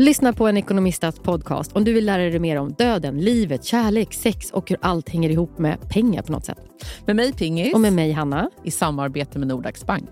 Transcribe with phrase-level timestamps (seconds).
[0.00, 4.14] Lyssna på en ekonomistats podcast om du vill lära dig mer om döden, livet, kärlek,
[4.14, 6.58] sex och hur allt hänger ihop med pengar på något sätt.
[7.06, 7.74] Med mig Pingis.
[7.74, 8.50] Och med mig Hanna.
[8.64, 10.10] I samarbete med Nordax Bank.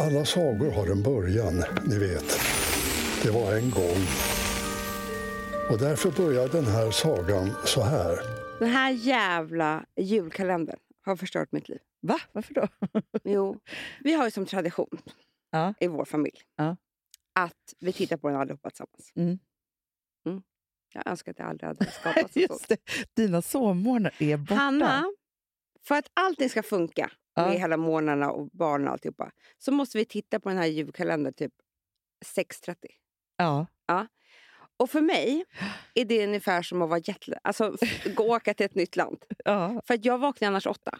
[0.00, 2.40] Alla sagor har en början, ni vet.
[3.22, 4.06] Det var en gång.
[5.70, 8.18] Och därför börjar den här sagan så här.
[8.58, 11.78] Den här jävla julkalendern har förstört mitt liv.
[12.00, 12.20] Va?
[12.32, 12.68] Varför då?
[13.24, 13.60] Jo,
[14.00, 14.98] vi har ju som tradition
[15.50, 15.74] Ja.
[15.80, 16.76] i vår familj Ja.
[17.32, 19.12] att vi tittar på den allihopa tillsammans.
[19.14, 19.38] Mm.
[20.26, 20.42] Mm.
[20.94, 22.40] Jag önskar att jag aldrig hade skapats så.
[22.40, 22.76] Just det.
[23.14, 24.54] Dina sovmorgnar är borta.
[24.54, 25.04] Hanna,
[25.82, 27.46] för att allting ska funka Ja.
[27.48, 31.32] med hela månaderna och barnen och alltihopa så måste vi titta på den här julkalendern
[31.34, 31.52] typ
[32.26, 32.76] 6.30.
[33.36, 33.66] Ja.
[34.78, 35.44] Och för mig
[35.94, 37.38] är det ungefär som att vara jetlag.
[37.44, 37.76] Alltså
[38.16, 39.24] gå och åka till ett nytt land.
[39.44, 39.82] Ja.
[39.86, 40.98] För att jag vaknar annars åtta.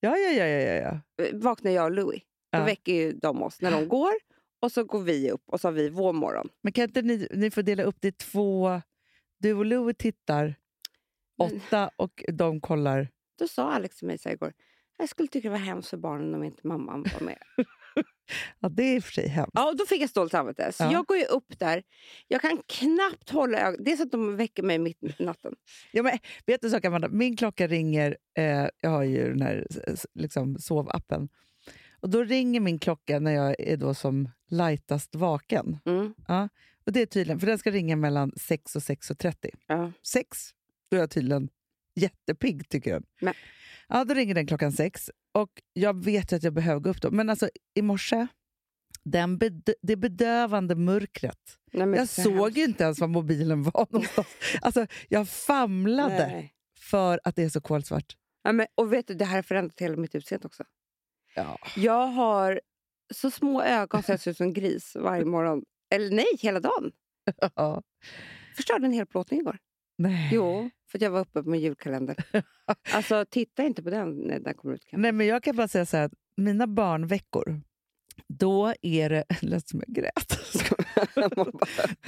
[0.00, 1.24] Ja, ja, ja, ja, ja.
[1.24, 2.22] Eh, Vaknar jag och Louis.
[2.52, 2.64] Då Ja.
[2.64, 4.12] väcker ju de oss när de går.
[4.60, 6.48] Och så går vi upp och så har vi vår morgon.
[6.62, 8.80] Men kan inte ni, ni får dela upp det i två...
[9.38, 10.54] Du och Louie tittar
[11.38, 13.08] åtta och de kollar...
[13.38, 14.52] Då sa Alex till mig så här igår.
[14.98, 17.38] Jag skulle tycka det var hemskt för barnen om inte mamman var med.
[18.60, 19.50] Ja, det är i och för sig hemskt.
[19.54, 20.72] Ja, och då fick jag stolt samvete.
[20.72, 20.92] Så Ja.
[20.92, 21.82] jag går ju upp där.
[22.28, 23.84] Jag kan knappt hålla ögonen.
[23.84, 25.54] Det är så att de väcker mig mitt i natten.
[25.92, 27.08] Ja, men, vet du en sak, Amanda?
[27.08, 28.16] Min klocka ringer...
[28.38, 29.66] Eh, jag har ju den här
[30.14, 31.28] liksom, sovappen.
[32.00, 35.78] Och Då ringer min klocka när jag är då som lightast vaken.
[35.84, 36.14] Mm.
[36.86, 39.50] Och det är tydligen, för den ska ringa mellan 6 och 6.30.
[39.66, 39.92] Ja.
[40.06, 40.50] 6,
[40.90, 41.48] då är jag tydligen
[41.94, 43.04] jättepigg tycker den.
[43.20, 43.34] Men-
[43.88, 47.10] Ja, då ringer den klockan sex och jag vet att jag behöver gå upp då.
[47.10, 48.26] Men alltså i morse,
[49.04, 49.38] den
[49.82, 51.58] det bedövande mörkret.
[51.72, 54.28] Nej, Jag såg inte ens var mobilen var någonstans.
[54.60, 56.54] Alltså, jag famlade Nej.
[56.78, 58.16] för att det är så kolsvart.
[58.42, 60.64] Ja, men, och vet du, det här har förändrat hela mitt utseende också.
[61.34, 61.58] Ja.
[61.76, 62.60] Jag har
[63.14, 65.64] så små ögon så jag ser ut som en gris varje morgon.
[65.94, 66.92] Eller nej, hela dagen.
[67.54, 67.82] ja.
[68.56, 69.58] Förstörde en hel plåtning igår.
[70.02, 70.30] Nej.
[70.32, 72.16] Jo, för att jag var uppe med julkalender.
[72.92, 74.84] Alltså, titta inte på den när den kommer ut.
[74.92, 77.60] Nej, men jag kan bara säga så här att mina barnveckor,
[78.28, 79.24] då är det...
[79.42, 80.38] Lät som jag grät.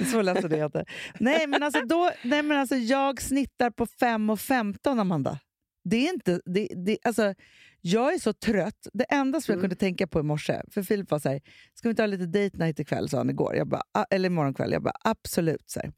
[0.11, 0.85] Så ledsen är jag inte.
[1.19, 5.39] Nej, men alltså, då, nej, men alltså jag snittar på 5 och 15, Amanda.
[5.83, 6.41] Det är inte...
[6.45, 7.33] Det, det, alltså,
[7.81, 8.87] jag är så trött.
[8.93, 9.63] Det enda som jag Mm.
[9.63, 11.41] kunde tänka på i morse, för Filip var så här,
[11.73, 13.55] ska vi inte ha lite date night ikväll, sa han igår.
[13.55, 14.71] Jag bara, "Ah," eller imorgon kväll.
[14.71, 15.69] Jag bara, absolut.
[15.69, 15.91] Så här.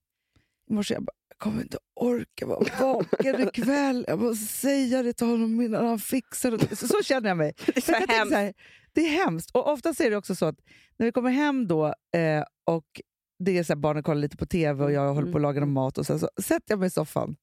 [0.69, 4.05] I morse jag bara, jag kommer inte orka vara vaken ikväll.
[4.07, 6.75] Jag måste säga det till honom innan han fixar det.
[6.75, 7.53] Så, så känner jag mig.
[7.65, 8.31] Det är så Jag hemskt.
[8.31, 8.53] så här,
[8.93, 9.51] det är hemskt.
[9.51, 10.55] Och oftast är det också så att
[10.97, 13.01] när vi kommer hem då eh, och
[13.39, 15.65] det är så här, barnen kollar lite på tv och jag håller på att laga
[15.65, 17.35] mat och sen så sätter jag mig i soffan.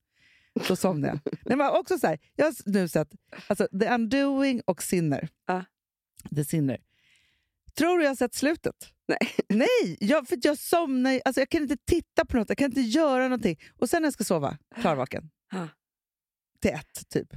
[0.69, 1.19] Då somnar jag.
[1.45, 3.09] Nej, men också så här, jag har nu sett
[3.47, 5.29] alltså, The Undoing och Sinner.
[5.47, 5.65] Ja.
[6.37, 6.79] The Sinner.
[7.79, 8.75] Tror du jag har sett slutet?
[9.09, 9.35] Nej.
[9.49, 12.81] Nej, jag, för jag somnar alltså Jag kan inte titta på något, jag kan inte
[12.81, 13.61] göra någonting.
[13.79, 15.31] Och sen när jag ska sova, klarvaken.
[15.53, 15.69] Ja.
[16.61, 17.29] Till ett, typ.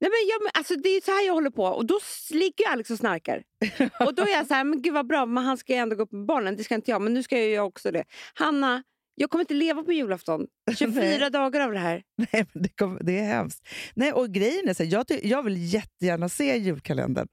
[0.00, 1.64] Nej, men jag, men alltså, det är så här jag håller på.
[1.64, 1.98] Och då
[2.30, 3.42] ligger Alex och snarkar.
[4.06, 5.96] och då är jag så här, men gud vad bra, men han ska ju ändå
[5.96, 6.56] gå upp med barnen.
[6.56, 8.04] Det ska inte jag, men nu ska jag ju jag också det.
[8.34, 8.82] Hanna,
[9.14, 10.46] jag kommer inte leva på julafton.
[10.76, 11.30] 24 Nej.
[11.30, 12.02] dagar av det här.
[12.16, 13.68] Nej, men det, kom, det är hemskt.
[13.94, 17.28] Nej, och grejen är så här, jag, ty- jag vill jättegärna se julkalendern.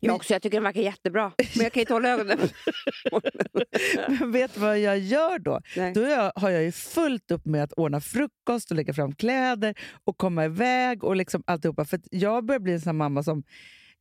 [0.00, 1.32] Jag Men- också, jag tycker den verkar jättebra.
[1.56, 2.38] Men jag kan inte hålla ögonen.
[4.20, 5.60] Men vet du vad jag gör då?
[5.76, 5.92] Nej.
[5.92, 9.74] Då jag, har jag ju fullt upp med att ordna frukost och lägga fram kläder
[10.04, 11.84] och komma iväg och liksom alltihopa.
[11.84, 13.42] För jag börjar bli en sån mamma som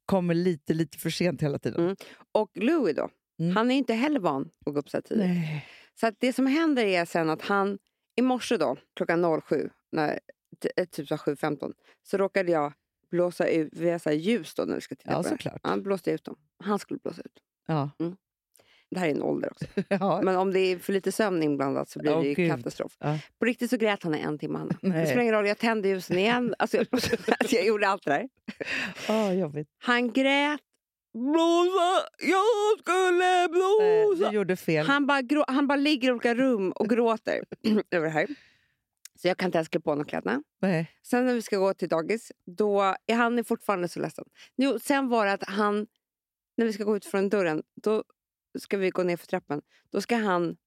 [0.06, 1.84] kommer lite, lite för sent hela tiden.
[1.84, 1.96] Mm.
[2.32, 3.10] Och Louis då,
[3.40, 3.56] Mm.
[3.56, 5.26] han är inte heller van att gå upp så här tidigt.
[5.26, 5.66] Nej.
[6.00, 7.78] Så att det som händer är sen att han
[8.16, 10.20] i morse då, klockan 07, när,
[10.76, 12.74] eh, typ så här 7.15, så råkade jag
[13.12, 15.30] blåsa ut, vi har så ljus då när vi ska titta Ja, på det.
[15.30, 15.60] såklart.
[15.64, 16.36] Han blåste ut dem.
[16.64, 17.40] Han skulle blåsa ut.
[17.68, 17.90] Ja.
[18.92, 19.66] Det här är en ålder också.
[19.90, 20.22] ja.
[20.24, 22.52] Men om det är för lite sömn inblandat så blir Åh, det ju Gud.
[22.52, 22.96] katastrof.
[23.00, 23.20] Ja.
[23.40, 24.58] På riktigt så grät han i en timme.
[24.58, 24.78] Hanna.
[24.82, 26.56] Det spelar ingen roll, jag tände ljusen igen.
[26.60, 26.88] Alltså, jag,
[27.50, 28.30] jag gjorde allt det där.
[29.08, 29.68] Ah, jobbigt.
[29.78, 30.62] Han grät.
[31.20, 32.08] Blåsa!
[32.20, 34.30] Jag skulle Nej, blåsa!
[34.30, 34.86] du gjorde fel.
[34.88, 37.44] Han bara, grå, han bara ligger i olika rum och gråter
[37.92, 38.28] över det här.
[39.22, 40.44] Så jag kan inte ens klä på honom kläderna.
[40.62, 40.92] Nej.
[41.04, 44.26] Sen när vi ska gå till dagis, då är han fortfarande så ledsen.
[44.58, 45.88] Jo, sen var det att han,
[46.58, 48.04] när vi ska gå ut från dörren, då
[48.60, 49.62] ska vi gå ner för trappen.
[49.92, 50.58] Då ska han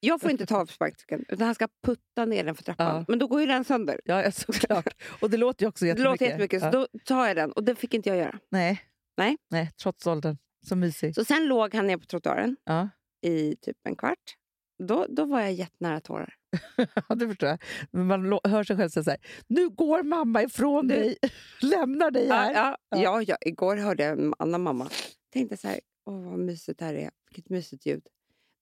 [0.00, 2.96] Jag får inte ta på sparkcykeln, utan han ska putta ner den för trappan.
[2.96, 3.04] Ja.
[3.08, 4.00] Men då går ju den sönder.
[4.04, 4.94] Ja, såklart.
[5.20, 6.10] Och det låter ju också Det jättemycket.
[6.12, 6.70] låter jättemycket, så Ja.
[6.70, 7.52] då tar jag den.
[7.52, 8.38] Och det fick inte jag göra.
[8.50, 8.82] Nej.
[9.18, 9.36] Nej.
[9.50, 10.36] Nej, trots åldern.
[10.66, 11.14] Så mysig.
[11.14, 12.88] Så sen låg han ner på trottoaren Ja.
[13.22, 14.34] i typ en kvart.
[14.82, 16.34] Då, då var jag jättenära tårar.
[17.08, 17.58] Ja, det förstår jag.
[17.90, 21.16] Men man hör sig själv säga så här, nu går mamma ifrån Du- dig,
[21.62, 22.52] lämnar dig här.
[22.54, 22.98] Ja, ja, Ja.
[23.02, 23.22] ja.
[23.22, 24.88] Ja, igår hörde jag en annan mamma.
[25.32, 27.10] Tänkte så här, åh vad mysigt det här är.
[27.30, 28.02] Vilket mysigt ljud.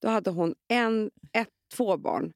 [0.01, 2.33] Då hade hon en, ett, två barn.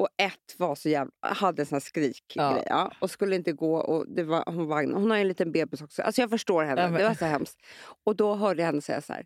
[0.00, 2.92] Och ett var så jävla, hade en sån här skrik Ja.
[2.98, 3.74] och skulle inte gå.
[3.76, 4.94] Och det var, hon, vagn.
[4.94, 6.02] hon har ju en liten bebis också.
[6.02, 6.80] Alltså jag förstår henne.
[6.82, 7.58] Ja, Det var så hemskt.
[8.04, 9.24] Och då hörde jag henne säga så här.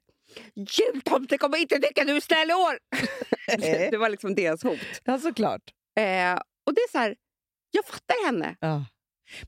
[0.55, 2.79] Jultomten kommer inte tycka du är snäll i år!
[3.47, 4.79] det, det var liksom deras hot.
[5.05, 5.63] Ja, såklart.
[5.99, 6.35] Eh,
[6.67, 7.17] och det är så här,
[7.71, 8.57] jag fattar henne.
[8.61, 8.85] Ja.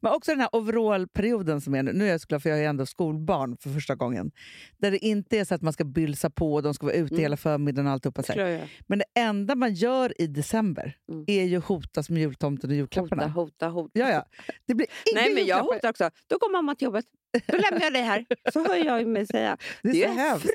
[0.01, 1.93] Men också den här overallperioden som är nu.
[1.93, 4.31] Nu är jag såklart, för jag är ändå skolbarn för första gången.
[4.79, 7.15] Där det inte är så att man ska bylsa på och de ska vara ute
[7.15, 7.23] Mm.
[7.23, 8.23] hela förmiddagen och alltihopa.
[8.23, 8.69] Så här.
[8.87, 11.25] Men det enda man gör i december Mm.
[11.27, 13.29] är ju hotas med jultomten och julklapparna.
[13.29, 13.91] Hota, hota, hota.
[13.99, 14.25] Ja, ja.
[14.67, 16.11] Det blir Nej, men jag hotar också.
[16.27, 17.05] Då går mamma till jobbet.
[17.47, 18.27] Då lämnar jag dig här.
[18.53, 19.57] Så hör jag mig säga.
[19.83, 20.47] Det är, Det så är hemskt.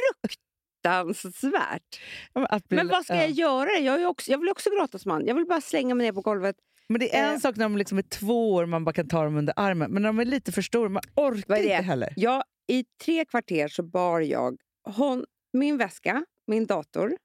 [0.83, 2.00] fruktansvärt.
[2.33, 3.21] Ja, men bli- Men vad ska ja.
[3.21, 3.69] jag göra?
[3.79, 5.25] Jag, också, jag vill också gråta som man.
[5.25, 6.56] Jag vill bara slänga mig ner på golvet.
[6.92, 7.40] Men det är en Eh.
[7.40, 9.92] sak när de liksom är två år man bara kan ta dem under armen.
[9.92, 12.14] Men när de är lite för stora, man orkar inte heller.
[12.16, 17.18] Jag, I tre kvarter så bar jag hon, min väska, min dator,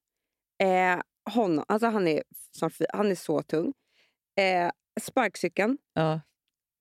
[0.62, 1.00] eh,
[1.34, 2.22] honom, alltså han är,
[2.56, 3.72] snart han är så tung,
[4.40, 4.70] eh,
[5.00, 6.20] sparkcykeln Ja.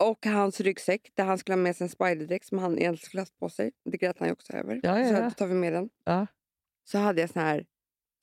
[0.03, 3.21] och hans ryggsäck där han skulle ha med sig en spiderdräkt som han egentligen skulle
[3.21, 3.71] haft på sig.
[3.91, 4.79] Det grät han ju också över.
[4.83, 5.21] Ja, ja, Så ja.
[5.21, 5.89] då tar vi med den.
[6.83, 7.65] Så hade jag såna här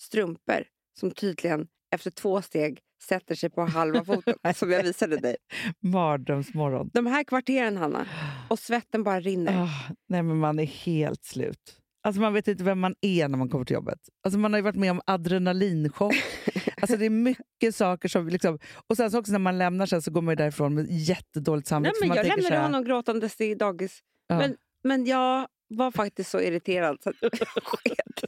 [0.03, 0.65] strumpor
[1.01, 5.37] som tydligen efter två steg sätter sig på halva foten, som jag visade dig.
[5.81, 6.91] Mardrömsmorgon.
[6.95, 8.07] De här kvarteren, Hanna,
[8.49, 9.63] och svetten bara rinner.
[9.63, 11.79] Ah, nej, men man är helt slut.
[12.05, 13.99] Alltså man vet inte vem man är när man kommer till jobbet.
[14.25, 16.15] Alltså man har ju varit med om adrenalinchock.
[16.81, 18.29] alltså det är mycket saker som...
[18.29, 21.69] Liksom, och sen så också när man lämnar sen så går man därifrån med jättedåligt
[21.69, 21.95] samvete.
[22.01, 24.01] men jag lämnade här, honom gråtandes till dagis.
[24.27, 24.39] Ja.
[24.39, 27.33] Men, men jag var faktiskt så irriterad så att jag
[27.65, 28.25] sket.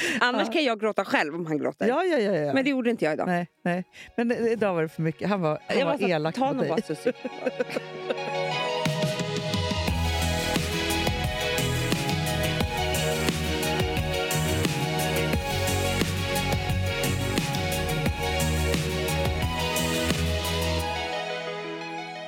[0.20, 0.52] Annars Ja.
[0.52, 1.88] kan jag gråta själv om han gråter.
[1.88, 2.32] Ja, ja, ja.
[2.34, 2.54] ja.
[2.54, 3.26] Men det gjorde inte jag idag.
[3.26, 3.84] nej, nej.
[4.16, 5.28] Men idag var det för mycket.
[5.28, 6.68] Han var, han jag var, här, elak ta mot dig.
[6.68, 7.12] bara.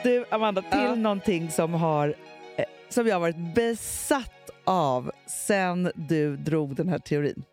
[0.02, 0.94] Du, Amanda, till Ja.
[0.94, 2.08] någonting som, har,
[2.56, 7.44] eh, som jag har varit besatt av sen du drog den här teorin.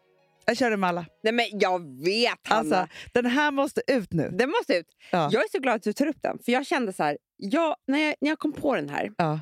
[0.46, 1.06] Jag kör med alla.
[1.24, 2.60] Nej men jag vet Hanna.
[2.78, 4.30] Alltså, den här måste ut nu.
[4.30, 4.88] Den måste ut.
[5.12, 5.30] Ja.
[5.32, 6.40] Jag är så glad att du tar upp den.
[6.46, 9.40] För jag kände så här, jag, när, jag, när jag kom på den här Ja.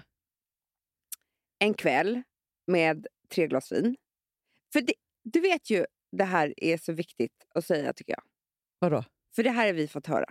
[1.60, 2.22] en kväll
[2.68, 3.96] med tre glas vin.
[4.74, 4.94] För det,
[5.24, 8.24] du vet ju, det här är så viktigt att säga tycker jag.
[8.80, 9.04] Vadå?
[9.36, 10.26] För det här har vi fått höra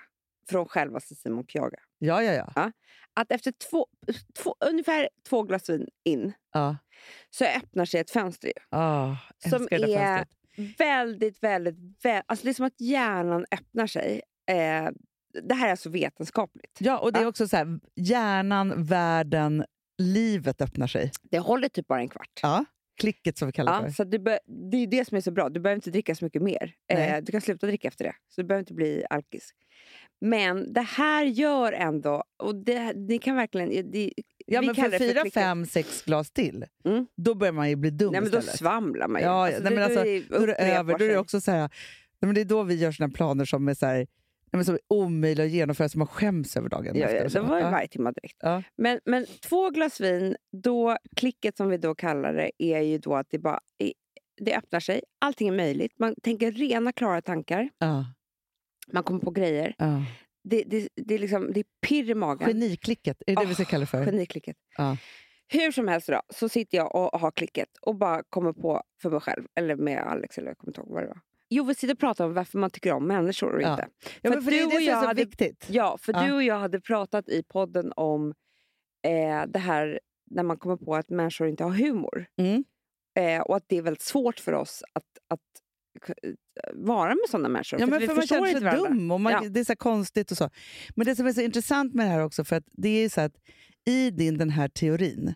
[0.50, 1.78] från självaste Simon Kjaga.
[1.98, 2.72] Ja, ja, ja.
[3.14, 3.86] Att efter två,
[4.42, 6.76] två, ungefär två glas vin in ja.
[7.30, 8.48] så öppnar sig ett fönster.
[8.48, 8.52] ju.
[8.70, 9.16] Ah,
[9.50, 10.26] Som är-
[10.58, 10.80] fönstret.
[10.80, 12.04] Väldigt, väldigt...
[12.04, 14.22] Vä alltså det är som att hjärnan öppnar sig.
[14.50, 14.88] Eh,
[15.42, 16.78] det här är alltså vetenskapligt.
[16.78, 19.64] Ja, och det är också så här, hjärnan, världen,
[19.98, 21.10] livet öppnar sig.
[21.22, 22.40] Det håller typ bara en kvart.
[22.42, 22.64] Ja.
[22.98, 23.92] Klicket som vi kallar det Ja, för.
[23.94, 24.18] så du
[24.72, 25.48] det är det som är så bra.
[25.48, 26.74] Du behöver inte dricka så mycket mer.
[26.92, 28.14] Eh, du kan sluta dricka efter det.
[28.28, 29.50] Så du behöver inte bli alkis.
[30.20, 32.24] Men det här gör ändå...
[32.36, 33.90] Och det, ni kan verkligen...
[33.90, 34.12] Det,
[34.50, 37.06] Ja, men för fyra, fem, sex glas till, Mm.
[37.16, 38.58] då börjar man ju bli dum Nej, men då istället.
[38.58, 39.26] svamlar man ju.
[39.26, 39.58] Ja, ja.
[39.62, 40.04] Nej, men alltså,
[40.38, 40.98] Då är det över.
[40.98, 41.68] Då är det också så här, nej,
[42.20, 44.06] men det är då vi gör såna planer som är, så här,
[44.52, 47.38] nej, men som är omöjliga att genomföra, som man skäms över dagen Ja, efter.
[47.38, 47.70] ja, det var Ja.
[47.70, 48.36] varje timme direkt.
[48.40, 48.62] Ja.
[48.76, 53.14] Men, men två glas vin, då, klicket som vi då kallar det, är ju då
[53.14, 53.60] att det bara
[54.40, 55.00] det öppnar sig.
[55.20, 55.92] Allting är möjligt.
[55.98, 57.68] Man tänker rena, klara tankar.
[57.78, 58.04] Ja,
[58.92, 59.74] Man kommer på grejer.
[59.78, 60.02] ja.
[60.44, 62.48] Det, det, det, är, liksom, det är pirr i magen.
[62.48, 64.04] Geniklicket, är det det vi ska kalla det för?
[64.04, 64.56] Geniklicket.
[64.76, 64.96] Ja.
[65.52, 69.10] Hur som helst då, så sitter jag och har klicket och bara kommer på för
[69.10, 71.20] mig själv, eller med Alex, eller jag kommer inte ihåg vad det var.
[71.50, 73.70] Jo, vi sitter och pratar om varför man tycker om människor och Ja.
[73.70, 73.88] inte.
[74.22, 75.66] Ja, För du är och det som jag är så hade- viktigt.
[75.70, 76.26] Ja, för Ja.
[76.26, 78.34] du och jag hade pratat i podden om
[79.06, 80.00] eh, det här
[80.30, 82.26] när man kommer på att människor inte har humor.
[82.38, 82.64] Mm.
[83.18, 85.40] Eh, och att det är väldigt svårt för oss att, att
[86.74, 87.80] vara med sådana människor.
[87.80, 88.88] Ja, för men vi för man känner sig varandra.
[88.88, 89.42] dum och man, Ja.
[89.50, 90.50] det är så konstigt och så.
[90.96, 93.20] Men det som är så intressant med det här också, för att det är så
[93.20, 93.32] att
[93.86, 95.34] i din den här teorin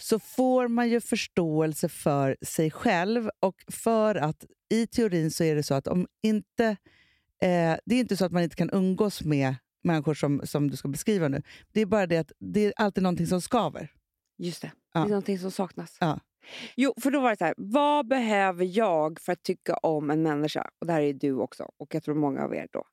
[0.00, 5.54] så får man ju förståelse för sig själv och för att i teorin så är
[5.54, 6.64] det så att om inte...
[7.42, 10.76] Eh, det är inte så att man inte kan umgås med människor som, som du
[10.76, 11.42] ska beskriva nu.
[11.72, 13.92] Det är bara det att det är alltid någonting som skaver.
[14.38, 15.00] Just det, Ja.
[15.00, 15.96] det är någonting som saknas.
[16.00, 16.20] Ja.
[16.76, 20.22] Jo, för då var det så här, vad behöver jag för att tycka om en
[20.22, 20.70] människa?
[20.80, 22.84] Och det här är du också, och jag tror många av er då.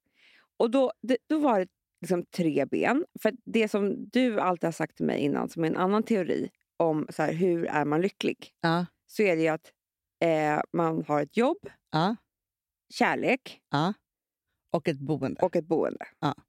[0.58, 1.68] Och då, det, då var det
[2.02, 3.06] liksom tre ben.
[3.22, 6.50] För det som du alltid har sagt till mig innan, som är en annan teori
[6.82, 8.86] om så här, hur är man lycklig, Ja.
[9.08, 9.72] så är det ju att
[10.24, 11.58] eh, man har ett jobb,
[11.92, 12.16] Ja.
[12.94, 13.94] kärlek Ja.
[14.72, 15.42] Och ett boende.
[15.42, 16.06] och ett boende.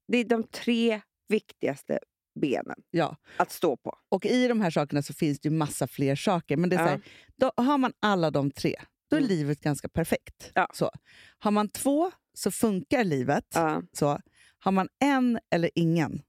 [0.08, 1.98] Det är de tre viktigaste
[2.40, 3.16] benen ja.
[3.36, 3.98] att stå på.
[4.08, 6.56] Och i de här sakerna så finns det ju massa fler saker.
[6.56, 7.00] Men det är så här,
[7.36, 8.76] då har man alla de tre,
[9.10, 9.28] då är Mm.
[9.28, 10.52] livet ganska perfekt.
[10.74, 10.90] Så.
[11.38, 13.56] Har man två så funkar livet.
[13.92, 14.20] Så.
[14.58, 16.22] Har man en eller ingen,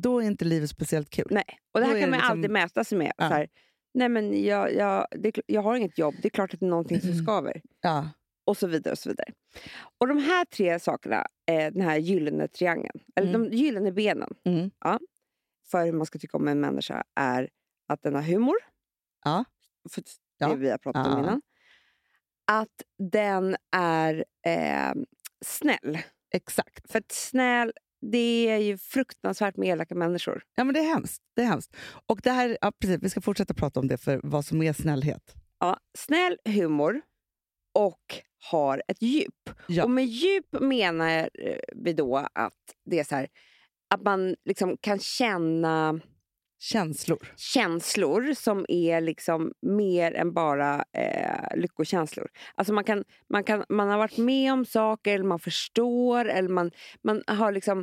[0.00, 1.26] då är inte livet speciellt kul.
[1.30, 1.44] Nej.
[1.74, 3.12] Och det Då här är kan man liksom- alltid mäta sig med.
[3.16, 3.28] Ja.
[3.28, 3.48] Så här,
[3.94, 6.70] Nej, men jag, jag, det, jag har inget jobb, det är klart att det är
[6.70, 7.22] någonting som Mm.
[7.24, 7.62] skaver.
[7.80, 8.08] Ja.
[8.44, 8.92] Och så vidare.
[8.92, 9.32] Och så vidare.
[9.98, 13.50] Och de här tre sakerna, eh, den här gyllene triangeln, eller Mm.
[13.50, 14.70] de gyllene benen Mm.
[15.70, 17.48] för hur man ska tycka om en människa är
[17.88, 18.54] att den har humor.
[19.24, 19.44] Ja.
[19.90, 20.54] För det Ja.
[20.54, 21.18] vi har pratat om Ja.
[21.18, 21.42] innan.
[22.46, 24.92] Att den är eh,
[25.44, 25.98] snäll.
[26.34, 26.90] Exakt.
[26.92, 30.42] För att snäll, det är ju fruktansvärt med elaka människor.
[30.54, 31.22] Ja, men det är hemskt.
[31.36, 31.76] Det är hemskt.
[32.06, 34.72] Och det här, ja, precis, vi ska fortsätta prata om det, för vad som är
[34.72, 35.34] snällhet.
[35.58, 37.00] Ja, snäll humor
[37.74, 39.50] och har ett djup.
[39.66, 39.84] Ja.
[39.84, 43.28] Och med djup menar eh, vi då att det är så här,
[43.94, 46.00] att man liksom kan känna
[46.62, 47.32] Känslor.
[47.36, 52.28] känslor som är liksom mer än bara eh, lyckokänslor.
[52.54, 56.48] Alltså man, kan, man, kan, man har varit med om saker, eller man förstår, eller
[56.48, 56.70] man,
[57.04, 57.80] man har liksom...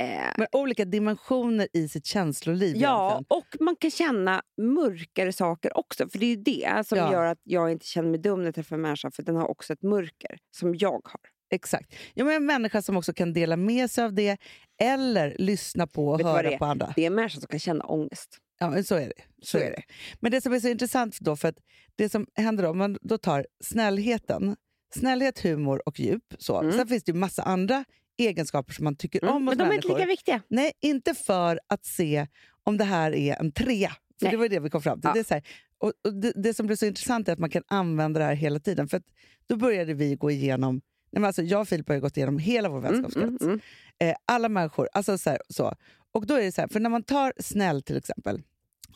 [0.00, 2.76] Eh, Men olika dimensioner i sitt känsloliv.
[2.76, 3.26] ja, egentligen.
[3.38, 6.08] och man kan känna mörkare saker också.
[6.08, 7.12] För det är ju det som Ja.
[7.12, 9.50] gör att jag inte känner mig dum när jag träffar en människa, för den har
[9.50, 11.20] också ett mörker som jag har.
[11.50, 11.94] Exakt.
[12.14, 14.36] Ja, men en människa som också kan dela med sig av det
[14.80, 16.92] eller lyssna på och Vet höra på andra.
[16.96, 18.38] Det är en människa som kan känna ångest.
[18.58, 19.22] Ja, så är det.
[19.42, 19.82] Så är det.
[20.20, 21.56] Men det som är så intressant då, för att
[21.96, 24.56] det som händer då, om man då tar snällheten,
[24.94, 26.34] snällhet, humor och djup.
[26.38, 26.60] Så.
[26.60, 26.72] Mm.
[26.72, 27.84] Sen finns det ju massa andra
[28.18, 29.34] egenskaper som man tycker Mm.
[29.36, 29.98] om hos Men de är inte människor.
[29.98, 30.42] lika viktiga.
[30.48, 32.26] Nej, inte för att se
[32.64, 33.88] om det här är en trea.
[33.90, 34.30] För Nej.
[34.30, 35.08] det var det vi kom fram till.
[35.08, 35.14] Ja.
[35.14, 35.42] Det, är så här,
[35.78, 38.34] och, och det, det som blir så intressant är att man kan använda det här
[38.34, 38.88] hela tiden.
[38.88, 39.02] För
[39.46, 40.80] då började vi gå igenom,
[41.12, 43.42] nej men alltså jag och Filip har ju gått igenom hela vår Mm, vänskapskrets.
[43.42, 43.60] mm, mm.
[43.98, 44.88] Eh, alla människor.
[44.92, 45.74] Alltså så, här, så.
[46.12, 48.42] Och då är det så här, för när man tar snäll till exempel,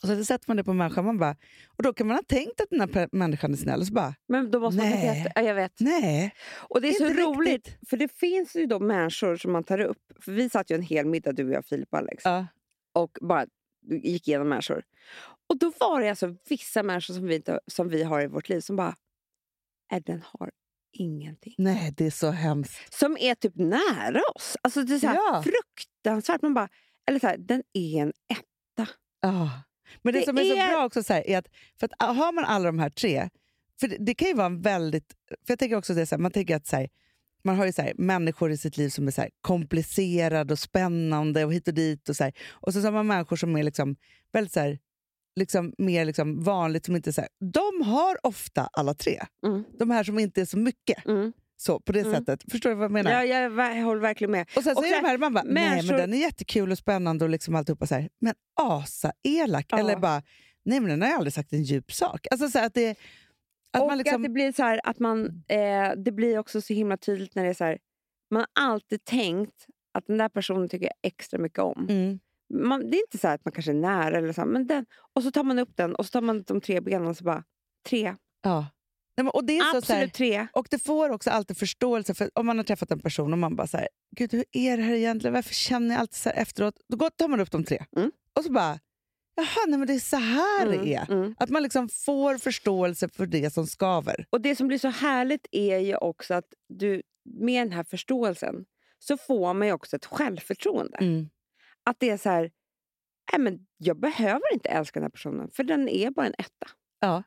[0.02, 1.36] och så sätter man det på en människa, man bara,
[1.76, 4.14] och då kan man ha tänkt att den här människan är snäll och så bara,
[4.28, 5.00] Men då måste man Nej.
[5.00, 5.32] tänka efter.
[5.42, 5.72] Ja, jag vet.
[5.80, 6.34] nej.
[6.56, 7.88] Och det är så roligt, riktigt.
[7.90, 9.98] för det finns ju då människor som man tar upp.
[10.20, 12.46] För Vi satt ju en hel middag, du och jag, Filip och Alex, Ja.
[12.92, 13.46] och bara
[14.02, 14.82] gick igenom människor.
[15.46, 18.60] Och då var det alltså vissa människor som vi, som vi har i vårt liv
[18.60, 18.94] som bara,
[20.06, 20.50] den har
[20.94, 21.54] ingenting.
[21.58, 22.94] nej, det är så hemskt.
[22.94, 24.56] Som är typ nära oss.
[24.62, 25.42] Alltså det är så Ja.
[25.44, 26.42] fruktansvärt.
[26.42, 26.68] Man bara,
[27.08, 28.90] eller så här, den är en etta.
[29.20, 29.50] Ja.
[30.02, 31.48] Men det, Det som är, så är- bra också så här, är att,
[31.80, 33.28] för att ah, har man alla de här tre,
[33.80, 35.14] för det, det kan ju vara en väldigt...
[35.28, 36.88] För jag tänker också det så här, man tänker att så här,
[37.44, 41.44] man har ju så här, människor i sitt liv som är så komplicerade och spännande
[41.44, 42.08] och hit och dit.
[42.08, 43.96] Och så, och så, så har man människor som är liksom
[44.32, 44.78] väldigt så här,
[45.36, 46.86] liksom, mer liksom vanligt.
[46.86, 49.20] Som inte så här, de har ofta alla tre.
[49.46, 49.64] Mm.
[49.78, 51.06] De här som inte är så mycket.
[51.06, 51.32] Mm.
[51.56, 52.12] Så, på det Mm.
[52.14, 52.52] sättet.
[52.52, 53.10] Förstår du vad jag menar?
[53.10, 54.48] Ja, jag, jag håller verkligen med.
[54.56, 56.78] Och sen så Och är de här, man bara, nej men den är jättekul och
[56.78, 58.08] spännande och liksom alltihopa så här.
[58.20, 59.78] Men asa elak Ja.
[59.78, 60.22] Eller bara,
[60.64, 62.26] nej men den har jag aldrig sagt en djup sak.
[62.30, 62.96] Alltså så att det,
[63.72, 66.60] att och man liksom, att det blir så här, att man, eh, det blir också
[66.60, 67.78] så himla tydligt när det är så här,
[68.30, 71.86] man har alltid tänkt att den där personen tycker jag extra mycket om.
[71.90, 72.18] mm,
[72.54, 75.22] Man, det är inte så att man kanske är nära, eller så men den, och
[75.22, 77.44] så tar man upp den och så tar man de tre benen och så bara,
[77.88, 78.14] tre.
[78.42, 78.66] ja.
[79.16, 80.46] Nej, men, och det är så, så Absolut här, tre.
[80.52, 83.56] och det får också alltid förståelse, för om man har träffat en person och man
[83.56, 85.34] bara så här, gud hur är det här egentligen?
[85.34, 86.74] Varför känner jag alltid så här efteråt?
[86.88, 87.84] Då går- tar man upp de tre.
[87.96, 88.10] Mm.
[88.36, 88.78] Och så bara,
[89.36, 91.10] jaha, nej men det är så här Mm, det är.
[91.12, 91.34] mm.
[91.38, 94.26] Att man liksom får förståelse för det som skaver.
[94.30, 98.54] Och det som blir så härligt är ju också att du, med den här förståelsen
[98.98, 100.98] så får man ju också ett självförtroende.
[101.00, 101.28] Mm.
[101.84, 102.50] Att det är så här,
[103.32, 106.66] nej men jag behöver inte älska den här personen för den är bara en etta.
[107.00, 107.22] Ja.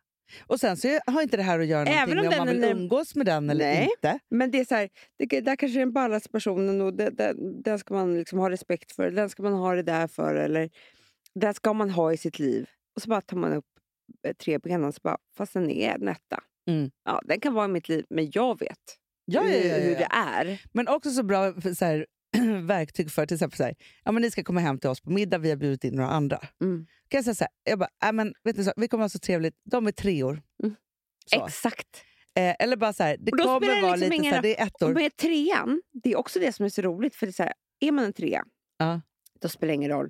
[0.47, 2.69] Och sen så har inte det här att göra Även någonting om med om man
[2.69, 3.89] vill umgås med den eller Nej.
[3.95, 4.19] inte.
[4.29, 7.33] Men det är så här, det, där kanske är den ballaste personen och det, det,
[7.63, 9.11] den ska man liksom ha respekt för.
[9.11, 10.35] Den ska man ha det där för.
[10.35, 10.69] Eller
[11.35, 12.69] den ska man ha i sitt liv.
[12.95, 13.65] Och så bara tar man upp
[14.27, 16.43] eh, tre benen och så bara, fast den är en etta.
[16.69, 16.91] Mm.
[17.03, 18.97] Ja, den kan vara i mitt liv, men jag vet
[19.31, 20.61] Ja, ja, ja, hur, det är.
[20.73, 22.05] Men också så bra så här,
[22.61, 25.09] verktyg för till exempel så här, ja, men ni ska komma hem till oss på
[25.09, 26.39] middag, vi har bjudit in några andra.
[26.61, 26.87] Mm.
[27.07, 29.09] Kan jag säga så här, jag bara, äh, men, vet ni så, vi kommer ha
[29.09, 30.41] så trevligt, de är treor.
[30.63, 30.75] Mm.
[31.25, 31.45] Så.
[31.45, 32.03] Exakt.
[32.37, 34.61] Eh, eller bara så här, det kommer vara liksom lite ingen så här, det är
[34.61, 34.93] Och ettor.
[34.93, 37.15] med trean, det är också det som är så roligt.
[37.15, 38.43] För det är, så här, är man en trea,
[38.77, 39.01] Ja.
[39.41, 40.09] då spelar det ingen roll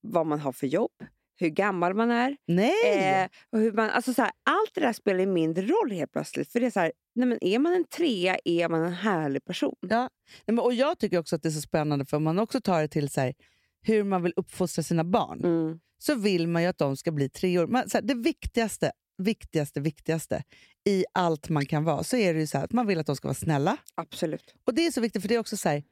[0.00, 0.92] vad man har för jobb,
[1.40, 2.36] hur gammal man är.
[2.46, 3.22] Nej!
[3.22, 6.52] Eh, och hur man, alltså så här, allt det där spelar mindre roll helt plötsligt.
[6.52, 9.44] För det är så här, nej men är man en trea är man en härlig
[9.44, 9.74] person.
[9.80, 10.00] Ja.
[10.00, 12.60] Nej, men, och Jag tycker också att det är så spännande, för om man också
[12.60, 13.34] tar det till så här,
[13.82, 15.80] hur man vill uppfostra sina barn, Mm.
[15.98, 17.66] så vill man ju att de ska bli tre år.
[17.66, 20.42] Man, så här, det viktigaste, viktigaste, viktigaste
[20.88, 23.06] i allt man kan vara, så är det ju så här, att man vill att
[23.06, 23.76] de ska vara snälla.
[23.94, 24.54] Absolut.
[24.64, 25.82] Och det är så viktigt, för det är också så här,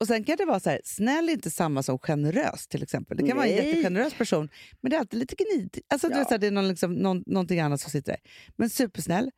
[0.00, 3.16] och sen kan det vara så här, snäll är inte samma som generös till exempel.
[3.16, 3.66] Det kan vara en Nej.
[3.66, 4.48] jättegenerös person,
[4.80, 5.78] men det är alltid lite gnid.
[5.88, 6.24] Alltså, det är, Ja.
[6.24, 8.20] så här, det är någon, liksom, någon, någonting annat som sitter där.
[8.56, 9.30] Men supersnäll.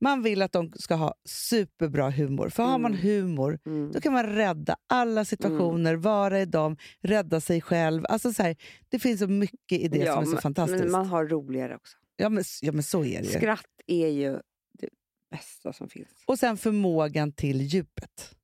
[0.00, 2.48] Man vill att de ska ha superbra humor.
[2.48, 3.02] För har man Mm.
[3.02, 3.92] humor, Mm.
[3.92, 8.04] då kan man rädda alla situationer, vara i dem, rädda sig själv.
[8.08, 8.56] Alltså så här,
[8.88, 10.82] det finns så mycket i det som är så men- fantastiskt.
[10.82, 11.96] Men man har roligare också.
[12.16, 13.32] ja, men, ja, men så är det ju.
[13.38, 14.32] Skratt är ju
[14.78, 14.88] det
[15.30, 16.08] bästa som finns.
[16.26, 18.34] Och sen förmågan till djupet.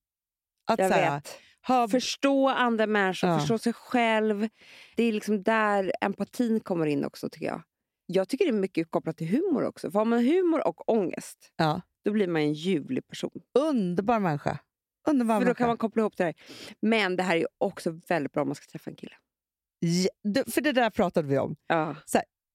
[0.67, 1.39] Att Jag så här, vet.
[1.67, 3.39] ha, Förstå andra människor, Ja.
[3.39, 4.49] förstå sig själv.
[4.97, 7.63] Det är liksom där empatin kommer in också tycker jag.
[8.07, 9.91] Jag tycker det är mycket kopplat till humor också.
[9.91, 13.41] För har man humor och ångest, ja, då blir man en ljuvlig person.
[13.59, 14.59] underbar människa.
[15.09, 15.59] Underbar För då människa.
[15.59, 16.35] kan man koppla ihop det här.
[16.81, 19.15] Men det här är också väldigt bra om man ska träffa en kille.
[19.79, 21.57] Ja, för det där pratade vi om.
[21.67, 21.97] Ja.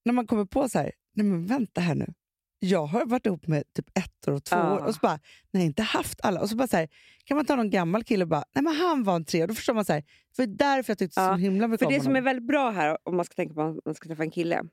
[0.06, 2.14] När man kommer på så här, nej men vänta här nu.
[2.60, 4.74] Jag har varit ihop med typ ett år och två Ja.
[4.76, 5.20] år och så bara,
[5.52, 6.42] nej inte haft alla.
[6.42, 6.90] Och så bara så här,
[7.24, 9.42] kan man ta någon gammal kille och bara, nej men han var en tre.
[9.42, 10.04] Och då förstår man så här,
[10.36, 12.98] för därför jag tyckte Ja, så himla mycket För det som är väldigt bra här,
[13.04, 14.64] om man ska tänka på att man ska träffa en kille,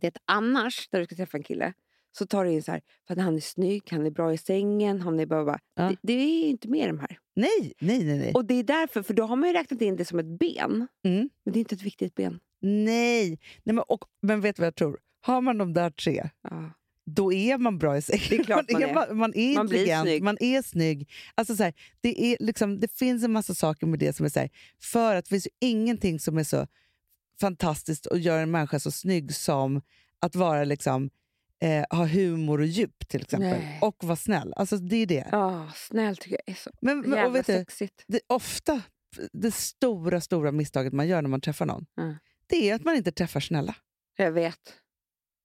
[0.00, 1.72] det är att annars, när du ska träffa en kille,
[2.18, 4.38] så tar du in så här, för att han är snygg, han är bra i
[4.38, 5.44] sängen, han är bara...
[5.44, 5.58] bara.
[5.74, 5.88] Ja.
[5.88, 7.18] Det, det är ju inte med de här.
[7.36, 8.18] Nej, nej, nej.
[8.18, 8.32] Nej.
[8.34, 10.86] Och det är därför, för då har man ju räknat in det som ett ben,
[11.04, 11.30] Mm.
[11.44, 12.40] men det är inte ett viktigt ben.
[12.60, 13.28] nej.
[13.62, 14.98] nej men, och, men vet du vad jag tror?
[15.20, 16.70] Har man de där tre, Ja.
[17.06, 18.94] då är man bra i är klart man är.
[18.94, 20.22] Man, man är Man intelligent, snygg.
[20.22, 21.10] man är snygg.
[21.34, 24.30] Alltså så här, det, är liksom, det finns en massa saker med det som är
[24.30, 26.66] så här, för att det finns ju ingenting som är så
[27.40, 29.80] fantastiskt och gör en människa så snygg som
[30.20, 31.10] att vara liksom,
[31.62, 33.50] eh, ha humor och djup till exempel.
[33.50, 33.78] Nej.
[33.82, 34.52] Och vara snäll.
[34.56, 35.28] Alltså, det är det.
[35.32, 38.04] Ja, snäll tycker jag är så Men, men, jävla vet du, sexigt.
[38.06, 38.82] det, ofta,
[39.32, 42.14] det stora, stora misstaget man gör när man träffar någon, Mm.
[42.46, 43.74] det är att man inte träffar snälla.
[44.16, 44.74] Jag vet.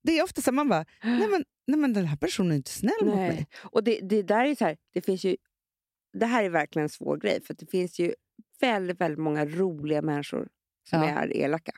[0.04, 2.72] Det är ofta så man bara, nej men, nej men den här personen är inte
[2.72, 3.30] snäll mot mig.
[3.30, 3.48] Nej.
[3.64, 5.38] Och det, det där är så här, det finns ju...
[6.18, 8.14] Det här är verkligen en svår grej, för det finns ju
[8.60, 10.48] väldigt, väldigt många roliga människor
[10.90, 11.08] som Ja.
[11.10, 11.72] är elaka.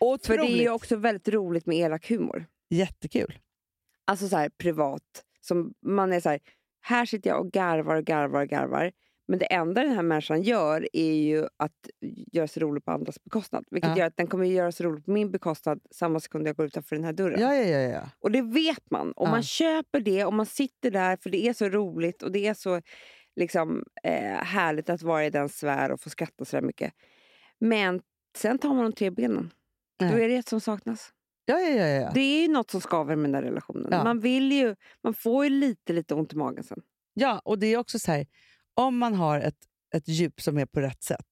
[0.00, 0.26] Otroligt.
[0.26, 2.46] För det är ju också väldigt roligt med elak humor.
[2.70, 3.38] Jättekul.
[4.04, 5.24] Alltså så här privat.
[5.40, 6.40] Som man är så här,
[6.80, 8.92] här sitter jag och garvar och garvar och garvar.
[9.28, 11.72] Men det enda den här människan gör är ju att
[12.32, 13.64] göra sig rolig på andras bekostnad.
[13.70, 13.96] Vilket Ja.
[13.98, 16.96] gör att den kommer göra sig rolig på min bekostnad samma sekund jag går utanför
[16.96, 17.40] den här dörren.
[17.40, 17.78] Ja, ja, ja.
[17.90, 18.02] ja.
[18.20, 19.12] Och det vet man.
[19.12, 19.30] Och Ja.
[19.30, 22.54] man köper det och man sitter där för det är så roligt och det är
[22.54, 22.80] så
[23.36, 26.92] liksom, eh, härligt att vara i den sfär och få skratta så där mycket.
[27.58, 28.00] Men
[28.36, 29.50] sen tar man de tre benen.
[29.98, 30.24] Då Nej.
[30.24, 31.10] är det ett som saknas.
[31.44, 32.10] ja, ja, ja, ja.
[32.14, 33.88] Det är ju något som skaver med den där relationen.
[33.90, 34.04] Ja.
[34.04, 36.82] Man, vill ju, man får ju lite, lite ont i magen sen.
[37.14, 38.26] ja, och det är också så här,
[38.74, 39.58] om man har ett,
[39.94, 41.26] ett djup som är på rätt sätt,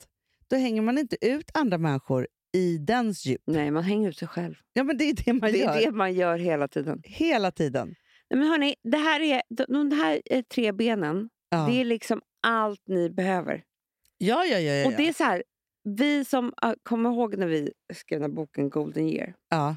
[0.48, 3.42] då hänger man inte ut andra människor i dens djup.
[3.46, 4.54] Nej, man hänger ut sig själv.
[4.72, 5.76] Ja, men det är det man det gör.
[5.76, 7.02] är det man gör hela tiden.
[7.04, 7.94] Hela tiden.
[8.30, 11.66] Nej, men hörni, det här är, de, de här är tre benen, Ja.
[11.70, 13.62] det är liksom allt ni behöver.
[14.18, 15.42] ja, ja, ja, ja, Och det är så här,
[15.84, 19.34] vi som uh, kommer ihåg när vi skrev den här boken Golden year.
[19.50, 19.76] ja.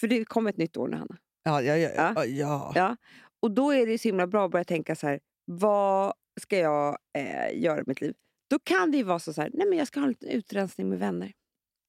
[0.00, 1.16] För det kommer ett nytt år nu, Hanna.
[1.42, 2.24] Ja, ja, ja, Ja.
[2.24, 2.72] ja.
[2.74, 2.96] ja.
[3.42, 6.98] Och då är det så himla bra att börja tänka så här, vad ska jag
[7.18, 8.14] eh, göra i mitt liv?
[8.50, 10.28] Då kan det ju vara så, så här, nej men jag ska ha en liten
[10.28, 11.32] utrensning med vänner.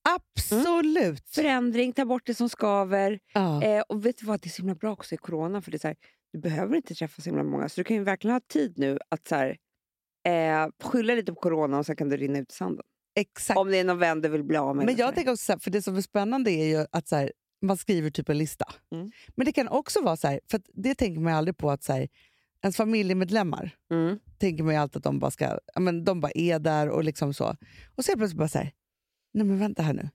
[0.10, 1.30] Absolut!
[1.30, 3.20] Förändring, ta bort det som skaver.
[3.34, 3.64] Ja.
[3.64, 5.62] Eh, och vet du vad, det är så himla bra också i corona.
[5.62, 5.98] För det är så här,
[6.34, 7.70] du behöver inte träffa så himla många.
[7.70, 9.58] Så du kan ju verkligen ha tid nu att så här,
[10.26, 12.86] eh, skylla lite på corona och sen kan du rinna ut i sanden.
[13.16, 13.58] Exakt.
[13.58, 14.86] Om det är någon vän du vill bli av med.
[14.86, 17.16] Men jag tänker också så här, för det som är spännande är ju att så
[17.16, 17.32] här,
[17.62, 18.66] man skriver typ en lista.
[18.92, 19.12] Mm.
[19.36, 21.94] Men det kan också vara så här, för det tänker man aldrig på att så
[21.94, 22.08] här,
[22.62, 24.20] ens familjemedlemmar Mm.
[24.38, 27.34] tänker man ju alltid att de bara, ska, men de bara är där och liksom
[27.34, 27.56] så.
[27.96, 28.72] Och så helt plötsligt bara så här,
[29.34, 30.10] nej men vänta här nu.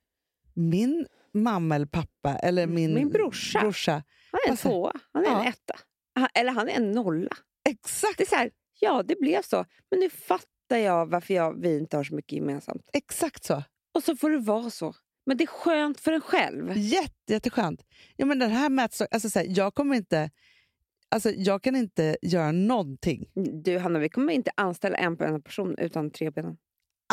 [0.53, 3.59] Min mamma eller pappa eller min, Min brorsa.
[3.59, 3.91] brorsa
[4.31, 5.41] Han är en Alltså, tvåa, han är ja.
[5.41, 5.73] en etta.
[6.15, 7.31] Han, eller han är en nolla.
[7.69, 9.65] exakt, Det är så här, ja det blev så.
[9.91, 12.89] Men nu fattar jag varför jag, vi inte har så mycket gemensamt.
[12.93, 13.63] exakt så.
[13.93, 14.93] Och så får det vara så.
[15.25, 16.77] Men det är skönt för en själv.
[16.77, 17.85] Jätte, jätteskönt.
[18.15, 20.29] Ja, men den här mätstock, alltså så här, jag kommer inte...
[21.11, 23.25] Alltså, jag kan inte göra någonting.
[23.63, 26.57] Du Hanna, vi kommer inte anställa en på en person utan tre benen.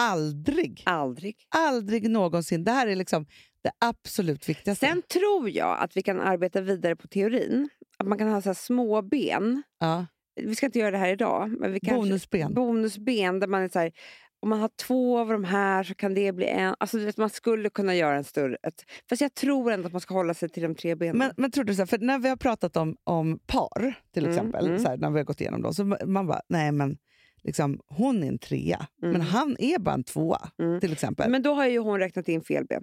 [0.00, 0.83] Aldrig.
[0.87, 1.37] Aldrig.
[1.48, 2.64] Aldrig någonsin.
[2.64, 3.26] Det här är liksom
[3.62, 4.87] det absolut viktigaste.
[4.87, 7.68] Sen tror jag att vi kan arbeta vidare på teorin.
[7.98, 9.62] Att man kan ha så små ben.
[9.79, 10.07] ja.
[10.37, 11.51] Vi ska inte göra det här idag.
[11.61, 12.55] Men vi kanske, Bonusben.
[12.55, 13.92] Bonusben där man är så här,
[14.40, 16.75] om man har två av de här så kan det bli en.
[16.81, 18.57] Alltså, vet, man skulle kunna göra en större...
[18.62, 21.18] Ett, fast jag tror ändå att man ska hålla sig till de tre benen.
[21.18, 24.25] Men, men tror du så här, för när vi har pratat om, om par, till
[24.25, 24.79] Mm, exempel, mm.
[24.79, 26.96] Så här, när vi har gått igenom dem, så man bara, nej men
[27.42, 29.12] liksom, hon är en trea, Mm.
[29.12, 30.81] men han är bara en tvåa, Mm.
[30.81, 31.31] till exempel.
[31.31, 32.83] Men då har ju hon räknat in fel ben.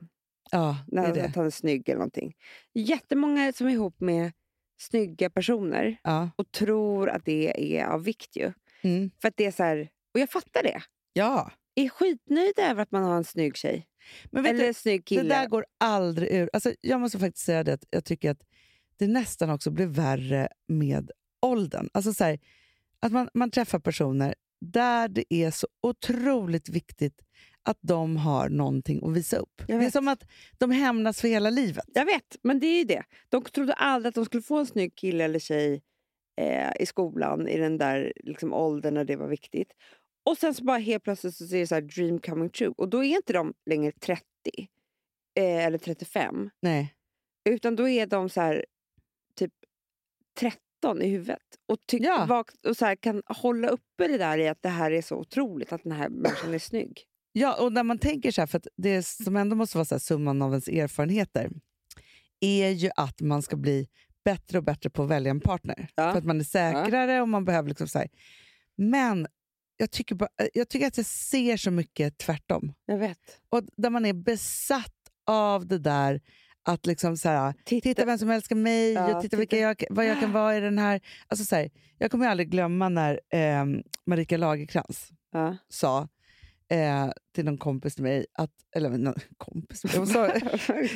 [0.52, 1.26] ja, det När är det.
[1.26, 2.34] Att han är snygg eller någonting.
[2.74, 4.32] Jättemånga som är ihop med
[4.78, 6.30] snygga personer Ja.
[6.36, 8.54] och tror att det är av vikt ju.
[8.82, 9.12] Mm.
[9.22, 10.82] För att det är så här, och jag fattar det.
[11.14, 11.52] ja.
[11.76, 13.88] Är skitnöjd över att man har en snygg tjej.
[14.32, 15.36] Men vet eller du, snygg det kille.
[15.36, 16.50] där går aldrig ur.
[16.54, 18.42] Alltså, jag måste faktiskt säga det, att jag tycker att
[18.98, 21.90] det nästan också blir värre med åldern.
[21.94, 22.40] Alltså så här,
[23.00, 27.22] att man, man träffar personer där det är så otroligt viktigt
[27.64, 29.62] att de har någonting att visa upp.
[29.68, 30.24] Det är som att
[30.58, 31.86] de hämnas för hela livet.
[31.94, 33.04] Jag vet, men det är ju det.
[33.30, 35.82] De trodde aldrig att de skulle få en snygg kille eller tjej
[36.42, 39.74] eh, i skolan i den där liksom, åldern när det var viktigt.
[40.26, 42.74] Och sen så bara helt plötsligt så ser det så här dream coming true.
[42.78, 44.24] Och då är inte de längre 30
[45.40, 46.50] eh, eller 35.
[46.62, 46.94] Nej.
[47.50, 48.66] Utan då är de så här
[49.36, 49.54] typ
[50.40, 51.40] 13 i huvudet.
[51.66, 52.44] Och, tyck, Ja.
[52.68, 55.74] och så här, kan hålla uppe det där i att det här är så otroligt
[55.74, 57.04] att den här människan är snygg.
[57.34, 59.96] Ja, och när man tänker så här, för att det som ändå måste vara så
[59.96, 61.50] här, summan av ens erfarenheter,
[62.40, 63.88] är ju att man ska bli
[64.26, 65.88] bättre och bättre på att välja en partner.
[65.96, 66.12] Ja.
[66.12, 68.08] För att man är säkrare och man behöver liksom så här.
[68.78, 69.28] Men
[69.78, 72.74] jag tycker, bara, jag tycker att jag ser så mycket tvärtom.
[72.86, 73.20] Jag vet.
[73.50, 74.94] Och där man är besatt
[75.28, 76.22] av det där
[76.64, 77.84] att liksom så här, Titta.
[77.84, 79.62] titta vem som älskar mig Ja, och titta, vilka titta.
[79.68, 81.02] jag, vad jag kan vara i den här...
[81.28, 83.66] Alltså så här jag kommer aldrig glömma när eh,
[84.06, 85.58] Marika Lagerkrans Ja.
[85.70, 86.08] sa
[86.74, 90.26] eh, till någon kompis till mig, att, eller någon kompis, hon sa,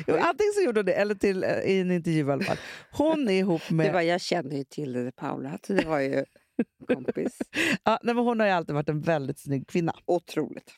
[0.07, 2.57] antingen så gjorde hon det, eller till, eh, i en intervju i alla fall.
[2.91, 3.93] Hon är ihop Det med...
[3.93, 5.57] var, jag kände ju till det, Paula.
[5.67, 6.25] Så det var ju
[6.87, 7.37] kompis.
[7.83, 9.93] Ja, nej, men hon har ju alltid varit en väldigt snygg kvinna.
[10.05, 10.75] Otroligt.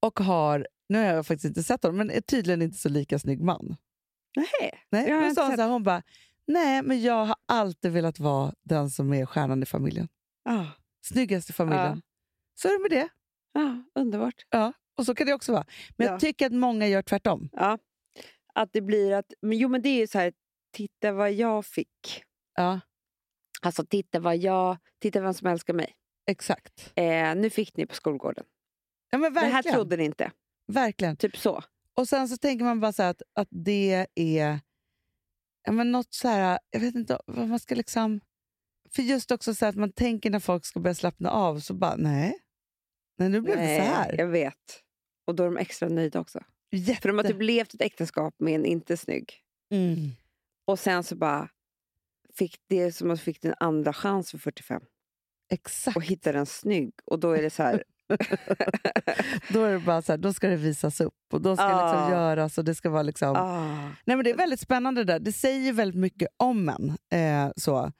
[0.00, 3.18] Och har, nu har jag faktiskt inte sett honom, men är tydligen inte så lika
[3.18, 3.76] snygg man.
[4.36, 4.80] Nej.
[4.90, 6.02] Nej, Jag hon sa sett- så här, hon bara,
[6.46, 10.08] nej men jag har alltid velat vara den som är stjärnan i familjen.
[10.44, 10.64] Ah,
[11.06, 11.84] Snyggast i familjen.
[11.96, 12.00] Ja.
[12.54, 13.08] Så är det med det.
[13.54, 14.46] Ah, underbart.
[14.50, 15.66] Ja, och så kan det också vara.
[15.96, 16.12] Men Ja.
[16.12, 17.48] jag tycker att många gör tvärtom.
[17.52, 17.78] Ja.
[18.54, 19.32] Att det blir att...
[19.42, 20.32] Men, jo, men det är ju så här,
[20.72, 22.24] titta vad jag fick.
[22.56, 22.80] Ja,
[23.62, 24.76] Alltså titta vad jag...
[24.98, 25.94] Titta vem som älskar mig.
[26.26, 26.92] exakt.
[26.94, 28.44] Eh, nu fick ni på skolgården.
[29.10, 29.74] Ja, men Det här verkligen.
[29.74, 30.32] trodde ni inte.
[30.72, 31.16] verkligen.
[31.16, 31.62] Typ så.
[31.96, 34.60] Och sen så tänker man bara så här att, att det är
[35.64, 38.20] ja, men något så här, jag vet inte vad man ska liksom...
[38.90, 41.96] För just också så att man tänker när folk ska börja slappna av, så bara
[41.96, 42.38] nej.
[43.20, 44.14] Nej, nu blev det så här.
[44.18, 44.54] jag vet.
[45.26, 46.40] Och då är de extra nöjda också.
[46.70, 47.00] Jätte...
[47.02, 49.34] För de har typ levt ett äktenskap med en inte snygg.
[49.72, 50.10] mm.
[50.66, 51.48] Och sen så bara
[52.34, 54.82] fick det som att de fick en andra chans för 45
[55.52, 55.96] Exakt.
[55.96, 56.92] och hittade en snygg.
[57.04, 57.84] Och då är det så här...
[59.52, 61.72] Då är det bara så här, då ska det visas upp och då ska det
[61.84, 62.10] liksom Ah.
[62.10, 63.36] göras och det ska vara liksom...
[63.36, 63.82] ah.
[64.04, 65.18] Nej, men det är väldigt spännande det där.
[65.18, 66.96] Det säger väldigt mycket om en.
[67.20, 67.92] Eh, så.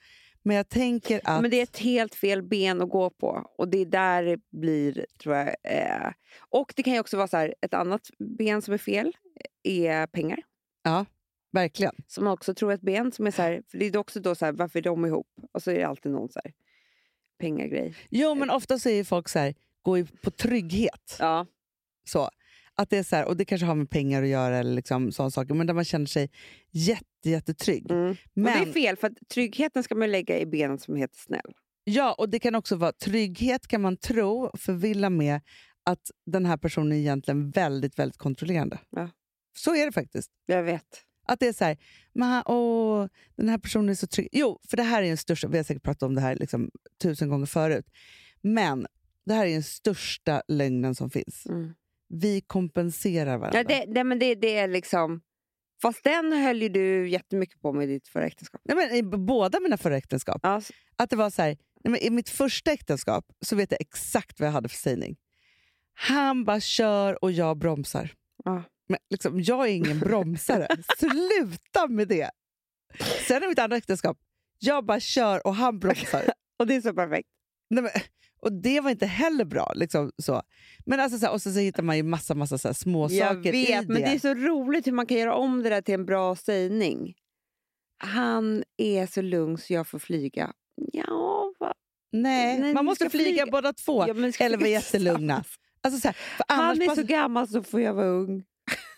[0.43, 1.43] Men jag tänker att...
[1.43, 3.51] Men det är ett helt fel ben att gå på.
[3.59, 5.49] Och det är där det blir, tror jag.
[5.63, 6.13] Eh.
[6.39, 9.17] Och det kan ju också vara så här, ett annat ben som är fel
[9.63, 10.39] är pengar.
[10.83, 11.05] Ja,
[11.53, 11.95] verkligen.
[12.07, 14.21] Som man också tror är ett ben som är så här, för det är också
[14.21, 15.27] då så här, varför är de ihop?
[15.53, 16.53] Och så är det alltid någon så här
[17.41, 17.95] pengagrej.
[18.11, 21.17] Jo, men ofta säger folk så här, gå på trygghet.
[21.19, 21.47] Ja.
[22.05, 22.31] Så.
[22.81, 25.13] Att det är så här, och det kanske har med pengar att göra, eller liksom
[25.13, 26.31] sådana saker, men där man känner sig
[26.71, 27.91] jätte, jättetrygg.
[27.91, 28.17] Mm.
[28.35, 31.19] Men, Och det är fel, för att tryggheten ska man lägga i benen som heter
[31.19, 31.55] snäll.
[31.85, 35.41] Ja, och det kan också vara trygghet kan man tro, förvilla med
[35.85, 38.79] att den här personen är egentligen väldigt, väldigt kontrollerande.
[38.91, 39.11] Ja.
[39.57, 40.31] Så är det faktiskt.
[40.47, 41.03] Jag vet.
[41.27, 41.77] Att det är så här,
[42.13, 44.29] men, han- åh, den här personen är så trygg.
[44.33, 46.71] Jo, för det här är den största, vi har säkert pratat om det här liksom,
[47.03, 47.87] tusen gånger förut,
[48.43, 48.87] men
[49.27, 51.47] det här är den största lögnen som finns.
[51.47, 51.75] Mm.
[52.11, 53.59] Vi kompenserar varandra.
[53.59, 55.21] Ja, det, det, men det, det är liksom...
[55.83, 58.61] Fast den höll ju du jättemycket på med i ditt förra äktenskap.
[58.65, 60.41] Nej, men, I båda mina förra äktenskap.
[60.43, 60.63] Ja,
[60.97, 61.49] Att det var så här,
[61.85, 65.17] nej, men I mitt första äktenskap så vet jag exakt vad jag hade för sägning.
[65.95, 68.11] Han bara kör och jag bromsar.
[68.45, 68.63] ja.
[68.89, 70.69] Men liksom, jag är ingen bromsare.
[70.99, 72.31] Sluta med det!
[73.29, 74.19] Sen i mitt andra äktenskap,
[74.59, 76.25] jag bara kör och han bromsar.
[76.59, 77.29] Och det är så perfekt.
[77.71, 77.93] Nej, men,
[78.43, 79.73] och det var inte heller bra.
[79.77, 80.43] Liksom, så.
[80.87, 83.09] Men alltså, så här, och så, så hittar man ju massa, massa så här, små
[83.11, 83.93] Jag saker i vet, det.
[83.93, 86.37] men det är så roligt hur man kan göra om det där till en bra
[86.37, 87.15] sägning.
[87.99, 90.53] Han är så lugn så jag får flyga.
[90.93, 91.75] Ja, va?
[92.13, 93.47] Nej, Nej, man måste flyga, flyga.
[93.47, 94.05] båda två.
[94.09, 95.45] Ja, eller vara jättelugna.
[95.83, 96.17] Alltså, så här,
[96.49, 98.45] Han är pass- så gammal så får jag vara ung.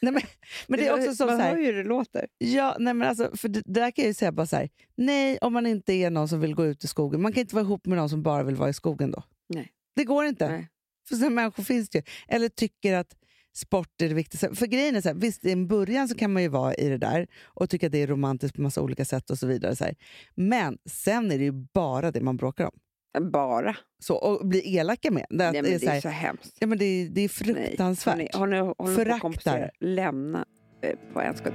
[0.03, 0.23] nej, men,
[0.67, 2.27] men det är också så, Man så här, hör ju hur det låter.
[2.39, 4.69] Ja, nej men alltså, för det, det där kan jag ju säga bara så här,
[4.97, 7.23] nej om man inte är någon som vill gå ut i skogen.
[7.23, 9.23] Man kan inte vara ihop med någon som bara vill vara i skogen då.
[9.55, 9.71] Nej.
[9.97, 10.49] Det går inte.
[10.49, 10.69] Nej.
[11.09, 12.05] För sådana människor finns det ju.
[12.29, 13.17] Eller tycker att
[13.55, 14.55] sport är det viktigaste.
[14.55, 16.89] För grejen är så här, visst i en början så kan man ju vara i
[16.89, 19.77] det där och tycka att det är romantiskt på massa olika sätt och så vidare.
[19.77, 19.95] Så här.
[20.35, 23.31] Men sen är det ju bara det man bråkar om.
[23.33, 23.77] Bara.
[24.03, 25.27] Så, och blir elaka med.
[25.31, 26.57] Det, Nej, men är det så är här, så hemskt.
[26.61, 28.15] ja, men det, är- det är Nej, fruktansvärt.
[28.15, 29.19] hörni, Har ni, har ni på Föraktar.
[29.19, 29.71] kompisar?
[29.81, 30.45] Lämna
[30.83, 31.55] eh, på en sekund.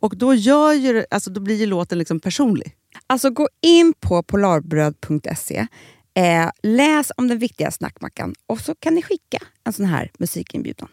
[0.00, 2.76] Och då, gör ju, alltså, då blir ju låten liksom personlig.
[3.06, 5.66] Alltså gå in på polarbröd.se,
[6.14, 10.88] eh, läs om den viktiga snackmackan och så kan ni skicka en sån här musikinbjudan.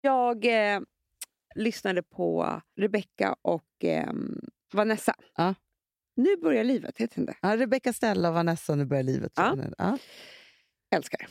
[0.00, 0.80] Jag eh,
[1.54, 4.12] lyssnade på Rebecca och eh,
[4.72, 5.14] Vanessa.
[5.36, 5.54] Ja.
[6.14, 7.36] Nu börjar livet, heter den det?
[7.42, 9.32] Ja, Rebecca Stella och Vanessa, nu börjar livet.
[9.36, 9.56] Ja.
[9.78, 9.98] Ja.
[10.90, 11.28] älskar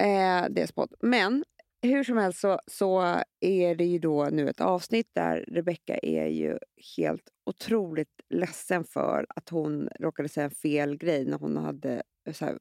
[0.00, 0.94] eh, deras podd.
[1.00, 1.44] Men
[1.82, 6.26] hur som helst så, så är det ju då nu ett avsnitt där Rebecca är
[6.26, 6.58] ju
[6.96, 12.58] helt otroligt ledsen för att hon råkade säga fel grej när hon hade så här,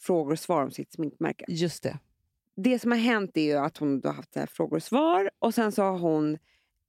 [0.00, 1.44] frågor och svar om sitt sminkmärke.
[1.48, 1.98] Just det.
[2.56, 5.54] Det som har hänt är ju att hon har haft här frågor och svar och
[5.54, 6.38] sen så har hon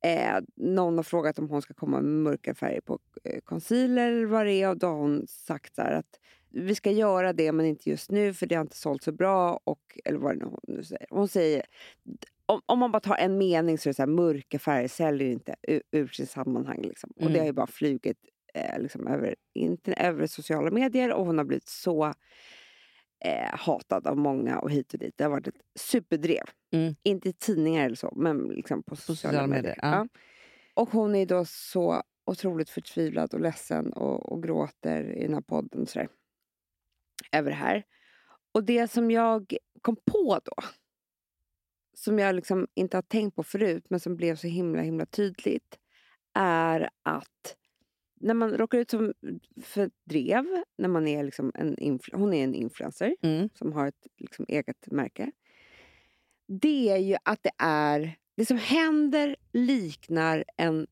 [0.05, 4.25] eh, någon har frågat om hon ska komma med mörka färger på eh, concealer eller
[4.25, 7.65] vad det är och då har hon sagt så att vi ska göra det men
[7.65, 9.59] inte just nu för det har inte sålt så bra.
[9.63, 11.07] Och, eller vad det nu hon nu säger.
[11.09, 11.61] Hon säger
[12.45, 15.27] om, om man bara tar en mening så är det så här, mörka färger säljer
[15.31, 16.81] inte ur, ur sin sammanhang.
[16.81, 17.09] Liksom.
[17.15, 17.39] Och det Mm.
[17.39, 18.17] har ju bara flugit
[18.53, 19.35] eh, liksom, över,
[19.97, 22.13] över sociala medier och hon har blivit så
[23.25, 25.17] eh, hatad av många och hit och dit.
[25.17, 26.43] Det har varit ett superdrev.
[26.71, 26.95] Mm.
[27.03, 29.61] Inte i tidningar eller så, men liksom på sociala, sociala medier.
[29.61, 30.07] medier, ja.
[30.73, 35.41] Och hon är då så otroligt förtvivlad och ledsen och, och gråter i den här
[35.41, 36.07] podden sådär,
[37.31, 37.83] över det här.
[38.51, 40.55] Och det som jag kom på då,
[41.93, 45.79] som jag liksom inte har tänkt på förut men som blev så himla himla tydligt,
[46.33, 47.57] är att
[48.19, 49.13] när man råkar ut som
[49.61, 50.45] för drev,
[50.77, 53.49] när man är liksom en influ- hon är en influencer Mm.
[53.53, 55.31] som har ett liksom, eget märke.
[56.47, 58.15] Det är ju att det är...
[58.37, 60.87] Det som händer liknar en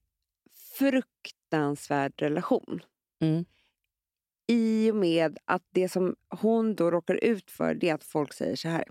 [0.77, 2.79] fruktansvärd relation.
[3.21, 3.45] Mm.
[4.47, 8.33] I och med att det som hon då råkar ut för det är att folk
[8.33, 8.83] säger så här.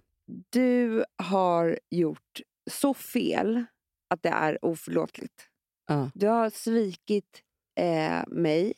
[0.51, 2.40] Du har gjort
[2.71, 3.64] så fel
[4.09, 5.49] att det är oförlåtligt.
[5.87, 6.11] Ja.
[6.14, 7.42] Du har svikit
[7.75, 8.75] eh, mig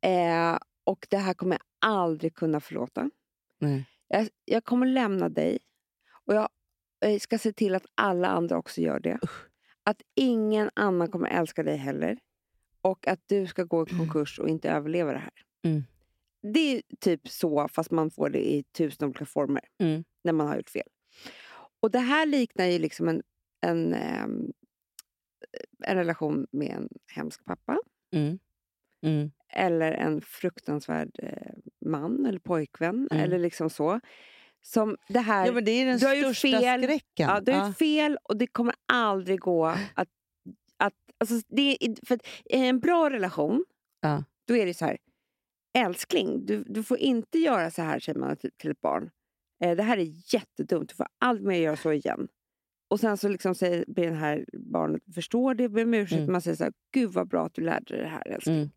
[0.00, 3.10] eh, och det här kommer jag aldrig kunna förlåta.
[3.58, 3.84] Nej.
[4.08, 5.58] Jag, jag kommer lämna dig
[6.26, 6.48] och jag
[7.04, 9.18] eh, ska se till att alla andra också gör det.
[9.84, 12.18] Att ingen annan kommer älska dig heller.
[12.82, 15.32] Och att du ska gå i konkurs och inte överleva det här.
[15.64, 15.82] Mm.
[16.52, 19.62] Det är typ så, fast man får det i tusen olika former.
[19.78, 20.04] Mm.
[20.24, 20.88] När man har gjort fel.
[21.80, 23.22] Och det här liknar ju liksom en,
[23.60, 24.52] en, ehm,
[25.84, 27.78] en relation med en hemsk pappa.
[28.12, 28.38] Mm.
[29.02, 29.30] Mm.
[29.48, 31.52] Eller en fruktansvärd eh,
[31.86, 33.08] man eller pojkvän.
[33.10, 33.24] Mm.
[33.24, 34.00] Eller liksom så.
[34.62, 35.46] Som det här...
[35.46, 36.82] Ja, men det är den Du har fel.
[36.82, 37.28] skräcken.
[37.28, 40.08] Ja, du har gjort fel och det kommer aldrig gå att...
[40.76, 43.64] att alltså det är, för att I en bra relation,
[44.00, 44.24] Ja.
[44.44, 44.98] då är det så här.
[45.78, 49.10] Älskling, du, du får inte göra så här, säger man till, till ett barn.
[49.64, 52.28] Eh, det här är jättedumt, du får aldrig mer göra så igen.
[52.92, 56.18] Och sen så liksom säger ber det här barnet förstår det, ber om ursäkt.
[56.18, 56.32] Mm.
[56.32, 58.56] Man säger så här, gud vad bra att du lärde dig det här älskling.
[58.56, 58.70] Mm.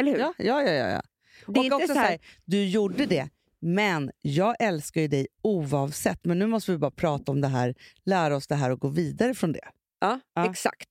[0.00, 0.18] Eller hur?
[0.18, 0.72] Ja, ja, ja.
[0.72, 1.02] ja,
[1.46, 3.28] det och inte också så så här, här, du gjorde det,
[3.60, 6.24] men jag älskar ju dig oavsett.
[6.24, 8.88] Men nu måste vi bara prata om det här, lära oss det här och gå
[8.88, 9.68] vidare från det.
[10.00, 10.50] Ja, Ja.
[10.50, 10.88] exakt.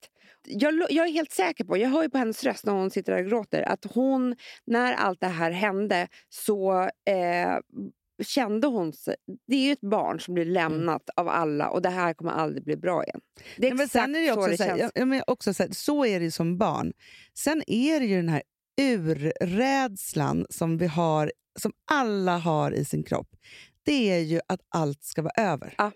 [0.47, 3.13] Jag, jag är helt säker på, jag hör ju på hennes röst när hon sitter
[3.13, 7.57] där och gråter, att hon, när allt det här hände, så eh,
[8.21, 9.15] kände hon sig...
[9.47, 12.63] Det är ju ett barn som blir lämnat av alla och det här kommer aldrig
[12.63, 13.21] bli bra igen.
[13.57, 14.91] Det är men exakt sen är det ju så också det så, här, känns.
[14.95, 16.93] ja, men också så, här, så är det som barn.
[17.33, 18.41] Sen är det ju den här
[18.81, 23.27] urrädslan som vi har, som alla har i sin kropp.
[23.83, 25.73] Det är ju att allt ska vara över.
[25.77, 25.91] Ja.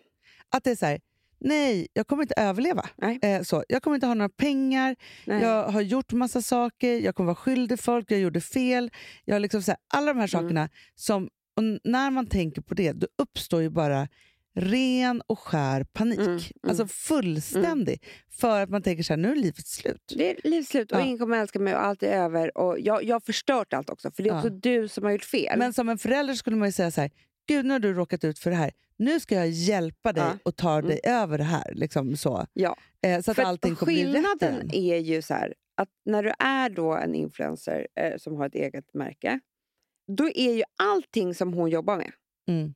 [0.50, 1.00] Att det är så här,
[1.40, 2.90] nej, jag kommer inte överleva.
[2.96, 3.20] Nej.
[3.22, 5.42] Eh, så, jag kommer inte ha några pengar, Nej.
[5.42, 8.92] jag har gjort massa saker, jag kommer vara skyldig folk, jag gjorde fel.
[9.26, 10.44] Jag liksom så här, alla de här Mm.
[10.44, 14.08] sakerna, som, och när man tänker på det, då uppstår ju bara
[14.56, 16.20] ren och skär panik.
[16.20, 16.42] Mm, mm.
[16.68, 18.04] Alltså fullständig.
[18.32, 20.14] För att man tänker så här, nu är livet slut.
[20.18, 21.04] Det är livets slut och Ja.
[21.06, 22.58] ingen kommer älska mig och allt är över.
[22.58, 24.38] Och jag, jag har förstört allt också, för det är Ja.
[24.38, 25.60] också du som har gjort fel.
[25.60, 27.12] Men som en förälder skulle man ju säga så här,
[27.48, 28.72] gud nu har du råkat ut för det här.
[28.98, 30.38] Nu ska jag hjälpa dig Ja.
[30.44, 31.74] och ta dig över det här.
[31.74, 32.46] Liksom så.
[32.54, 32.78] ja.
[33.06, 36.24] Eh, så att För allting kommer bli rätt skillnaden är ju så här, att när
[36.24, 39.40] du är då en influencer eh, som har ett eget märke,
[40.08, 42.12] då är ju allting som hon jobbar med
[42.48, 42.74] Mm.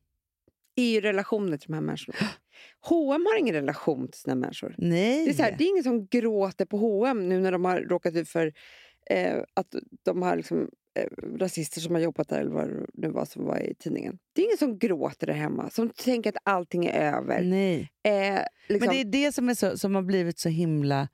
[0.76, 2.18] är ju relationer till de här människorna.
[2.82, 4.76] H&M har ingen relation till sina människor.
[4.78, 5.26] Nej.
[5.26, 7.80] Det är, så här, det är ingen som gråter på H&M nu när de har
[7.80, 8.54] råkat ut för
[9.10, 10.70] eh, att de har liksom,
[11.00, 14.20] eh, rasister som har jobbat där, eller vad det nu var som var i tidningen.
[14.34, 17.42] Det är ingen som gråter där hemma, som tänker att allting är över.
[17.44, 17.92] Nej.
[18.04, 21.08] Eh, liksom, Men det är det som, är så, som har blivit så himla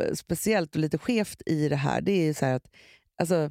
[0.00, 2.00] eh, speciellt och lite skevt i det här.
[2.00, 2.64] Det är ju så att
[3.16, 3.50] alltså,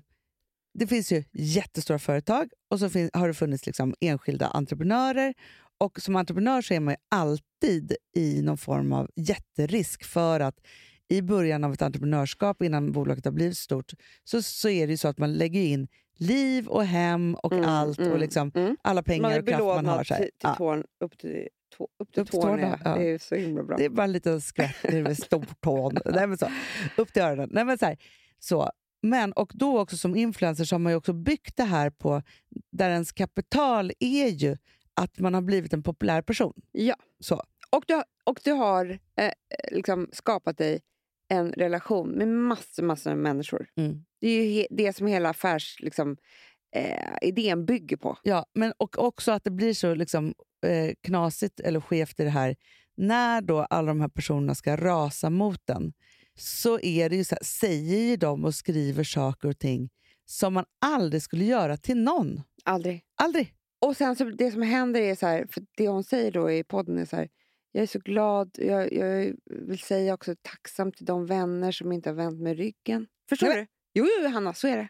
[0.74, 5.34] det finns ju jättestora företag och så fin- har det funnits liksom enskilda entreprenörer.
[5.78, 10.56] Och som entreprenör så är man ju alltid i någon form av jätterisk för att
[11.10, 13.92] i början av ett entreprenörskap, innan bolaget har blivit stort,
[14.24, 17.66] så, så är det ju så att man lägger in liv och hem och Mm,
[17.66, 18.78] allt mm, och liksom mm.
[18.82, 19.82] alla pengar man är och kraft man har.
[19.84, 20.20] belånad Så här.
[20.22, 20.56] till, till Ja.
[20.56, 21.48] tån upp till
[21.78, 22.80] tå, upp till Upp till tårna.
[22.84, 22.96] ja.
[22.96, 23.78] Det är så himla bra.
[23.78, 25.98] Det är bara en liten skvätt med stortån.
[26.06, 26.48] Nej, men så.
[26.98, 27.50] Upp till öronen.
[27.52, 27.98] Nej, men så, här.
[28.40, 28.72] så.
[29.02, 32.22] Men, och då också som influencer så har man ju också byggt det här på,
[32.72, 34.58] där ens kapital är ju
[34.94, 36.54] att man har blivit en populär person.
[36.72, 36.96] Ja.
[37.20, 37.44] Så.
[37.70, 39.32] Och du, och du har eh,
[39.72, 40.82] liksom skapat dig
[41.30, 43.68] en relation med massor, massor av människor.
[43.76, 44.06] Mm.
[44.20, 46.18] Det är ju he, det som hela affärs, liksom,
[46.76, 48.18] eh, idén bygger på.
[48.24, 50.34] Ja, men och också att det blir så liksom,
[50.66, 52.56] eh, knasigt eller skevt i det här.
[52.98, 55.94] När då alla de här personerna ska rasa mot den
[56.42, 59.90] så är det ju så här, säger ju de och skriver saker och ting
[60.26, 62.42] som man aldrig skulle göra till någon.
[62.66, 63.04] Aldrig.
[63.22, 63.54] Aldrig.
[63.82, 66.64] Och sen så det som händer är så här, för det hon säger då i
[66.64, 67.30] podden är så här,
[67.72, 72.10] jag är så glad, jag, jag vill säga också tacksam till de vänner som inte
[72.10, 73.08] har vänt mig ryggen.
[73.30, 73.68] Förstår Nej, du?
[73.94, 74.90] Jo, jo, Hanna, så är det.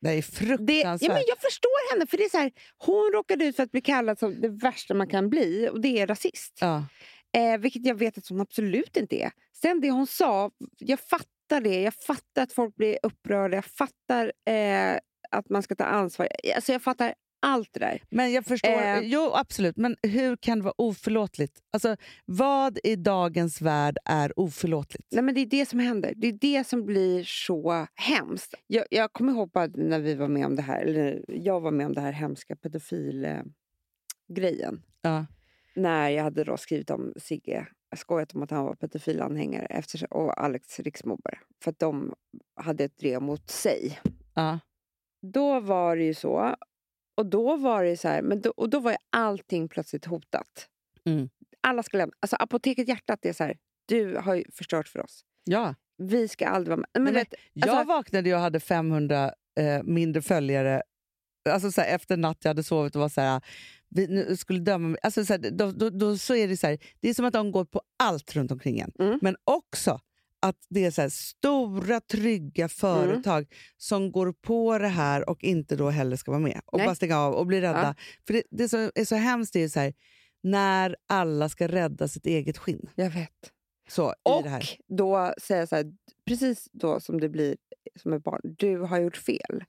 [0.00, 1.08] Det är det fruktansvärt.
[1.08, 3.70] ja, men jag förstår henne, för det är så här, hon råkade ut för att
[3.72, 6.58] bli kallad som det värsta man kan bli, och det är rasist.
[6.60, 6.84] ja.
[7.32, 9.30] Eh, vilket jag vet att hon absolut inte är.
[9.52, 11.82] Sen det hon sa, jag fattar det.
[11.82, 13.56] Jag fattar att folk blir upprörda.
[13.56, 14.96] Jag fattar eh,
[15.30, 16.28] att man ska ta ansvar.
[16.56, 17.14] Alltså jag fattar
[17.46, 18.02] allt det där.
[18.10, 18.98] Men jag förstår, Eh.
[18.98, 21.60] jo absolut, men hur kan det vara oförlåtligt?
[21.72, 25.06] Alltså, vad i dagens värld är oförlåtligt?
[25.10, 26.12] Nej, men det är det som händer.
[26.16, 28.54] Det är det som blir så hemskt.
[28.66, 31.86] Jag, jag kommer ihåg när vi var med om det här, eller jag var med
[31.86, 34.82] om det här hemska pedofil-grejen.
[35.02, 35.26] Ja.
[35.74, 40.12] När jag hade då skrivit om Sigge, jag skojat om att han var pedofilanhängare efter,
[40.12, 41.38] och Alex riksmobbare.
[41.64, 42.14] För att de
[42.60, 43.98] hade ett drev mot sig.
[44.34, 44.58] Ja.
[45.32, 46.56] Då var det ju så.
[47.16, 50.68] Och då var det så här, men då, och då var ju allting plötsligt hotat.
[51.04, 51.28] Mm.
[51.60, 52.14] Alla ska lämna.
[52.20, 53.56] Alltså Apoteket Hjärtat är så här,
[53.86, 55.24] du har ju förstört för oss.
[55.44, 55.74] ja.
[55.96, 56.88] Vi ska aldrig vara med.
[56.94, 60.82] Men men vet, Jag alltså- vaknade och hade 500 eh, mindre följare
[61.48, 63.40] alltså, så här, efter natt jag hade sovit och var så här,
[63.94, 64.98] vi skulle döma mig.
[65.02, 67.32] Alltså, så, här, då, då, då, så är det så här, det är som att
[67.32, 68.92] de går på allt runt omkring en.
[68.98, 69.18] Mm.
[69.22, 70.00] Men också
[70.40, 75.76] att det är så här, stora, trygga företag som går på det här och inte
[75.76, 76.60] då heller ska vara med.
[76.66, 76.86] Och Nej.
[76.86, 77.82] bara stänga av och bli rädda.
[77.82, 77.94] Ja.
[78.26, 79.94] För det, det som är så hemskt är ju så här,
[80.42, 82.88] när alla ska rädda sitt eget skinn.
[82.94, 83.52] jag vet.
[83.88, 84.46] Så, Och
[84.88, 85.92] då säga så här,
[86.26, 87.56] precis då som det blir
[87.96, 89.64] som ett barn, du har gjort fel.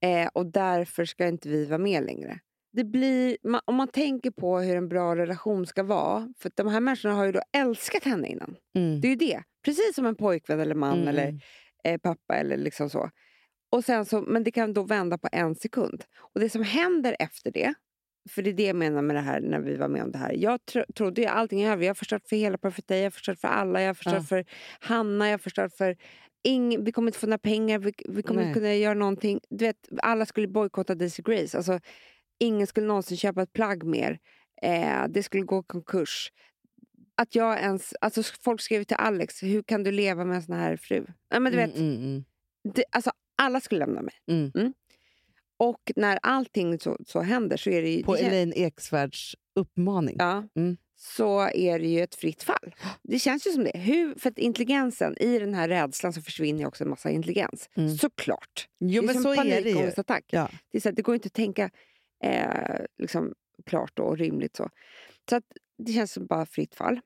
[0.00, 2.40] Eh, och därför ska inte vi vara med längre.
[2.76, 6.80] Det blir, om man tänker på hur en bra relation ska vara, för de här
[6.80, 8.56] människorna har ju då älskat henne innan.
[8.76, 9.00] Mm.
[9.00, 9.42] Det är ju det.
[9.64, 11.08] Precis som en pojkvän eller man Mm.
[11.08, 11.40] eller
[11.84, 13.10] eh, pappa eller liksom så.
[13.72, 14.20] Och sen så.
[14.22, 16.04] Men det kan då vända på en sekund.
[16.34, 17.74] Och det som händer efter det,
[18.30, 20.18] för det är det jag menar med det här när vi var med om det
[20.18, 20.32] här.
[20.32, 21.82] Jag tro, trodde ju allting över.
[21.84, 24.14] Jag har förstört för hela Perfect Day, jag har förstört för alla, jag har förstört
[24.14, 24.22] Ja.
[24.22, 24.44] för
[24.80, 25.96] Hanna, jag har förstört för
[26.44, 28.48] ing, vi kommer inte få några pengar, vi, vi kommer Nej.
[28.48, 29.40] inte kunna göra någonting.
[29.50, 31.56] Du vet, alla skulle bojkotta Daisy Grace.
[31.56, 31.80] Alltså,
[32.38, 34.18] ingen skulle någonsin köpa ett plagg mer.
[34.62, 36.32] Eh, det skulle gå konkurs.
[37.16, 40.54] Att jag ens, alltså folk skrev till Alex, hur kan du leva med en sån
[40.56, 41.06] här fru?
[41.30, 42.24] Nej, men du vet, Mm, mm, mm.
[42.74, 44.14] det, alltså, alla skulle lämna mig.
[44.30, 44.72] Mm.
[45.56, 48.02] Och när allting så, så händer så är det ju...
[48.02, 50.16] På det Elaine Eksvärds uppmaning.
[50.18, 50.76] ja, Mm.
[50.96, 52.74] så är det ju ett fritt fall.
[53.02, 53.78] Det känns ju som det.
[53.78, 57.70] Hur, för att intelligensen, i den här rädslan så försvinner också en massa intelligens.
[57.76, 57.96] Mm.
[57.96, 58.68] Såklart.
[58.80, 60.24] Jo, det är men som så panikångestattack.
[60.30, 60.48] Ja.
[60.72, 61.70] Det, är så att det går inte att tänka
[62.24, 63.34] eh, liksom,
[63.66, 64.56] klart och rimligt.
[64.56, 64.68] Så,
[65.30, 65.44] så att
[65.78, 67.00] det känns som bara fritt fall.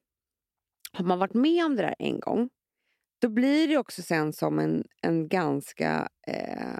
[0.92, 2.48] Har man varit med om det där en gång,
[3.20, 6.78] då blir det också sen som en, en ganska eh,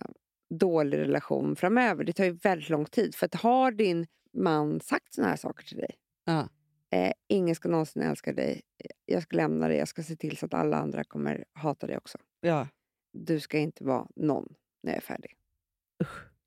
[0.61, 2.05] dålig relation framöver.
[2.05, 3.14] Det tar ju väldigt lång tid.
[3.14, 6.49] För att har din man sagt såna här saker till dig, Ja.
[6.91, 8.62] eh, ingen ska någonsin älska dig,
[9.07, 11.97] jag ska lämna dig, jag ska se till så att alla andra kommer hata dig
[11.97, 12.18] också.
[12.41, 12.68] Ja.
[13.12, 15.38] Du ska inte vara någon när jag är färdig.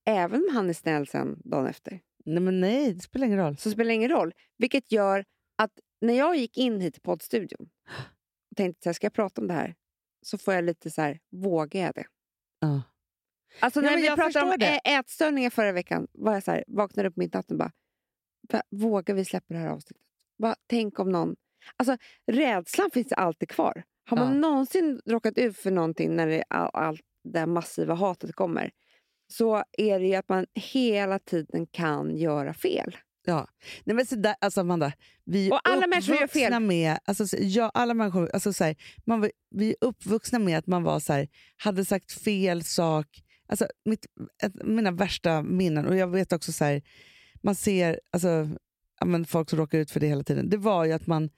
[0.06, 2.00] Även om han är snäll sen dagen efter.
[2.26, 3.58] Nej, men nej, det spelar ingen roll.
[3.58, 4.34] Så spelar ingen roll.
[4.58, 5.26] Vilket gör
[5.58, 5.72] att
[6.02, 7.70] när jag gick in hit till poddstudion
[8.52, 9.76] och tänkte här, ska jag prata om det här?
[10.22, 12.06] Så får jag lite så här, vågar jag det?
[12.60, 12.82] Ja.
[13.60, 14.80] Alltså när men vi jag pratade om det.
[14.96, 17.72] ätstörningar förra veckan, var jag så här, vaknade upp mitt i natten och bara,
[18.54, 20.04] "Va- vågar vi släppa det här avsnittet?
[20.38, 21.36] Bara, tänk om någon...
[21.78, 21.98] Alltså
[22.28, 23.84] rädslan finns alltid kvar.
[24.10, 24.40] Har man Ja.
[24.40, 28.72] någonsin råkat ut för någonting när det, all, allt det massiva hatet kommer,
[29.32, 32.98] så är det ju att man hela tiden kan göra fel.
[33.26, 33.48] Ja.
[33.84, 34.92] Nej, men så där, alltså Amanda,
[35.26, 36.60] vi är Och alla människor gör fel.
[36.60, 37.00] med...
[37.06, 38.76] Alltså, så- ja, alla människor, alltså, så här,
[39.06, 41.28] man, vi är uppvuxna med att man var så här,
[41.58, 43.08] hade sagt fel sak.
[43.48, 44.06] Alltså, mitt,
[44.44, 46.82] ett, mina värsta minnen, och jag vet också så här,
[47.44, 48.50] man ser alltså,
[49.06, 50.50] men folk som råkar ut för det hela tiden.
[50.50, 51.30] Det var ju att man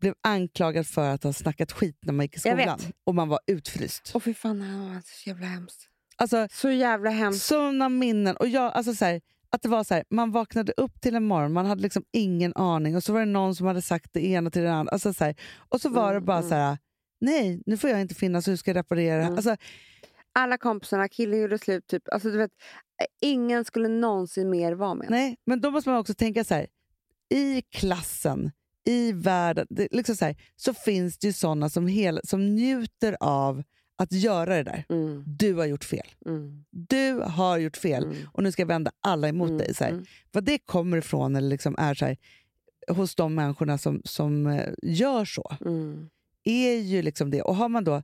[0.00, 2.78] blev anklagad för att ha snackat skit när man gick i skolan.
[3.04, 4.10] Och man var utfryst.
[4.14, 5.88] Och fy fan, det var så jävla hemskt.
[6.16, 7.44] Alltså, Så jävla hemskt.
[7.46, 8.36] Såna minnen.
[8.36, 11.24] Och jag, alltså så här, Att det var så här, man vaknade upp till en
[11.24, 14.26] morgon, man hade liksom ingen aning och så var det någon som hade sagt det
[14.26, 14.92] ena till det andra.
[14.92, 15.34] Alltså så här,
[15.68, 16.78] och så var det bara så här,
[17.20, 19.22] nej, nu får jag inte finnas, hur ska jag reparera?
[19.22, 19.34] Mm.
[19.34, 19.56] Alltså,
[20.32, 21.86] Alla kompisarna, killen gjorde slut.
[21.86, 22.02] Typ.
[22.12, 22.50] Alltså, du vet,
[23.20, 26.66] ingen skulle någonsin mer vara med nej, men då måste man också tänka så här,
[27.34, 28.50] i klassen,
[28.84, 31.88] i världen, det, liksom så, här, så finns det ju såna som,
[32.24, 33.62] som njuter av
[33.98, 34.84] att göra det där.
[34.88, 36.06] Mm, Du har gjort fel.
[36.26, 39.74] mm, Du har gjort fel mm, och nu ska jag vända alla emot mm, dig.
[39.74, 39.90] Så här.
[39.90, 40.04] mm.
[40.32, 42.16] Vad det kommer ifrån eller liksom är så här,
[42.88, 46.08] hos de människorna som, som eh, gör så, Mm.
[46.44, 47.42] är ju liksom det.
[47.42, 48.02] Och har man då,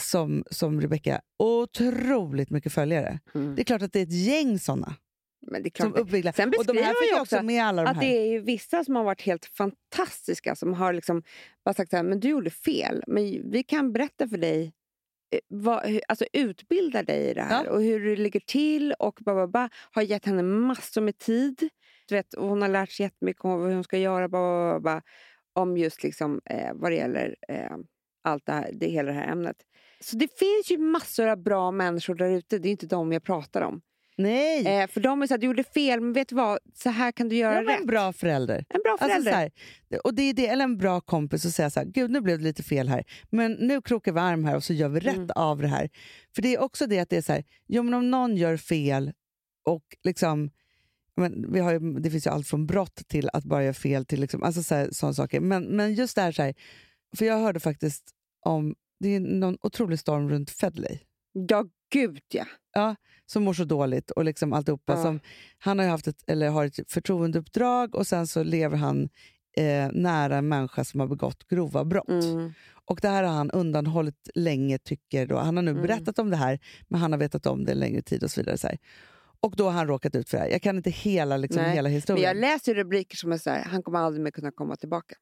[0.00, 3.20] som, som Rebecca, otroligt mycket följare.
[3.32, 4.94] Det är klart att det är ett gäng såna
[5.40, 6.32] Men det är som uppviglar.
[6.32, 8.02] Sen Och de beskriver här fick ju också också med alla de att här.
[8.02, 11.22] det är vissa som har varit helt fantastiska som har liksom
[11.64, 13.04] bara sagt så här, men du gjorde fel.
[13.06, 14.72] Men vi kan berätta för dig,
[15.30, 17.70] eh, hur- alltså utbilda dig i det här Ja.
[17.70, 21.68] och hur det ligger till och ba, ba, ba, har gett henne massor med tid.
[22.08, 25.02] Du vet, hon har lärt sig jättemycket om hur hon ska göra ba, ba, ba,
[25.52, 27.76] om just liksom, eh, vad det gäller eh,
[28.24, 29.56] allt det här, det, hela det här ämnet.
[30.00, 32.58] Så det finns ju massor av bra människor där ute.
[32.58, 33.80] Det är inte de jag pratar om.
[34.18, 34.66] Nej!
[34.66, 36.58] Eh, för de är så att du gjorde fel, men vet du vad?
[36.74, 37.80] Så här kan du göra rätt.
[37.80, 38.64] en bra förälder.
[38.68, 39.30] En bra Alltså förälder.
[39.32, 39.50] så här,
[40.04, 42.38] och det är det, eller en bra kompis att säga så här, gud nu blev
[42.38, 45.16] det lite fel här, men nu krokar vi arm här och så gör vi rätt
[45.16, 45.30] Mm.
[45.34, 45.90] av det här.
[46.34, 48.56] För det är också det att det är så här, jo men om någon gör
[48.56, 49.12] fel
[49.64, 50.50] och liksom,
[51.16, 54.06] men vi har ju, det finns ju allt från brott till att bara göra fel
[54.06, 55.40] till liksom, alltså så här, sådana saker.
[55.40, 56.54] Men, men just det här, så här,
[57.16, 58.04] för jag hörde faktiskt
[58.40, 60.98] om, det är någon otrolig storm runt Fedley
[61.48, 62.20] Ja, gud
[62.74, 62.96] ja.
[63.26, 64.92] som mår så dåligt och liksom alltihopa.
[64.92, 65.02] Ja.
[65.02, 65.20] Som,
[65.58, 69.08] han har haft ett, eller har ett förtroendeuppdrag och sen så lever han
[69.56, 72.08] eh, nära en människa som har begått grova brott.
[72.08, 72.52] Mm.
[72.84, 75.36] Och det här har han undanhållit länge, tycker då.
[75.38, 75.82] Han har nu Mm.
[75.82, 76.58] berättat om det här,
[76.88, 78.58] men han har vetat om det en längre tid och så vidare.
[78.58, 78.78] Så här.
[79.40, 80.50] Och då har han råkat ut för det här.
[80.50, 82.24] Jag kan inte hela, liksom, Nej, hela Men historien.
[82.28, 85.14] jag läser rubriker som är så här, han kommer aldrig mer kunna komma tillbaka.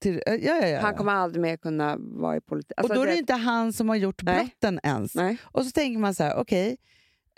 [0.00, 2.72] Till, ja, ja, ja, Han kommer aldrig mer kunna vara i politik.
[2.76, 4.36] Alltså, och då är det inte han som har gjort Nej.
[4.44, 5.14] brotten ens.
[5.14, 5.36] Nej.
[5.42, 6.76] Och så tänker man så här, okej,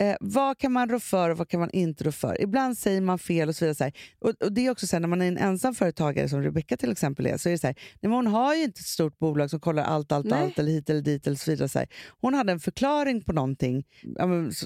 [0.00, 2.42] eh, vad kan man rå för och vad kan man inte rå för?
[2.42, 3.74] Ibland säger man fel och så vidare.
[3.74, 3.92] Så här.
[4.18, 6.76] Och, och det är också så här, när man är en ensam företagare som Rebecca
[6.76, 9.18] till exempel är, så är det så här, nej, hon har ju inte ett stort
[9.18, 10.42] bolag som kollar allt, allt, Nej.
[10.42, 11.68] allt eller hit eller dit eller så vidare.
[11.68, 11.88] Så här.
[12.20, 13.84] Hon hade en förklaring på någonting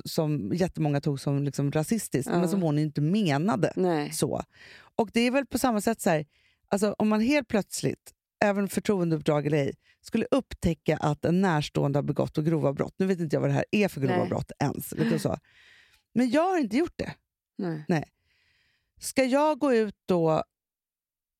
[0.05, 2.39] som jättemånga tog som liksom, rasistiskt, Ja.
[2.39, 3.73] men som hon inte menade
[4.13, 4.43] så.
[4.97, 6.25] Och det är väl på samma sätt så här,
[6.69, 8.13] alltså om man helt plötsligt,
[8.45, 12.95] även förtroendeuppdrag eller ej, skulle upptäcka att en närstående har begått och grova brott.
[12.97, 14.29] Nu vet inte jag vad det här är för grova Nej.
[14.29, 14.93] brott ens.
[14.93, 15.39] Liksom så.
[16.15, 17.15] Men jag har inte gjort det.
[17.89, 18.05] Nej.
[19.01, 20.43] Ska jag gå ut då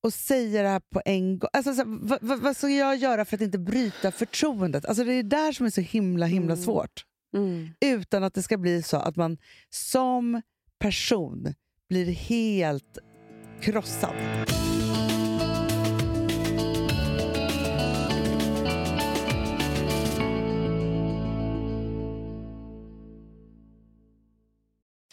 [0.03, 1.49] och säga det här på en gång?
[1.53, 4.85] Alltså, så vad, vad, vad ska jag göra för att inte bryta förtroendet?
[4.85, 6.63] Alltså, det är där som är så himla himla Mm.
[6.65, 7.05] svårt.
[7.35, 7.69] Mm.
[7.81, 9.37] Utan att det ska bli så att man
[9.69, 10.41] som
[10.79, 11.53] person
[11.89, 12.97] blir helt
[13.61, 14.15] krossad.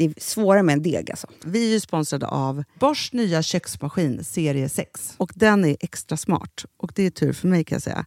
[0.00, 1.26] Det är svårare med en deg alltså.
[1.44, 5.14] Vi är ju sponsrade av Bosch nya köksmaskin serie 6.
[5.16, 6.64] Och den är extra smart.
[6.76, 8.04] Och det är tur för mig kan jag säga.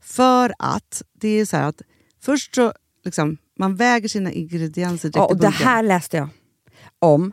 [0.00, 1.82] För att det är så här att
[2.22, 2.72] först så
[3.04, 5.66] liksom, man väger sina ingredienser direkt Ja, i och det bunken.
[5.66, 6.28] här läste jag
[6.98, 7.32] om.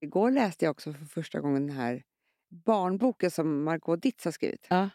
[0.00, 2.02] Igår läste jag också för första gången den här
[2.48, 4.66] barnboken som Margot Ditz har skrivit.
[4.70, 4.90] Ja.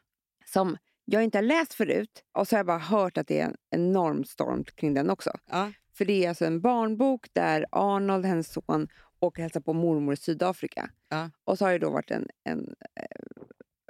[0.45, 3.45] Som jag inte har läst förut och så har jag bara hört att det är
[3.45, 5.31] en enorm storm kring den också.
[5.51, 5.71] Ja.
[5.93, 8.87] För det är alltså en barnbok där Arnold, hennes son,
[9.19, 10.89] åker och hälsar på mormor i Sydafrika.
[11.09, 11.29] Ja.
[11.43, 13.05] Och så har det då varit en, en eh,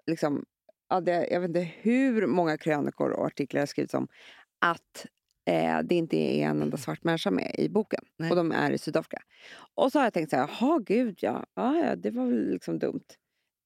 [0.08, 0.46] liksom,
[0.90, 4.08] jag vet inte hur många krönikor och artiklar har skrivits om
[4.60, 5.06] att
[5.46, 8.04] eh, det inte är en enda svart människa med i boken.
[8.18, 8.30] Nej.
[8.30, 9.24] Och de är i Sydafrika.
[9.76, 12.52] Och så har jag tänkt så här, jaha gud ja, ja, ja det var väl
[12.52, 13.04] liksom dumt.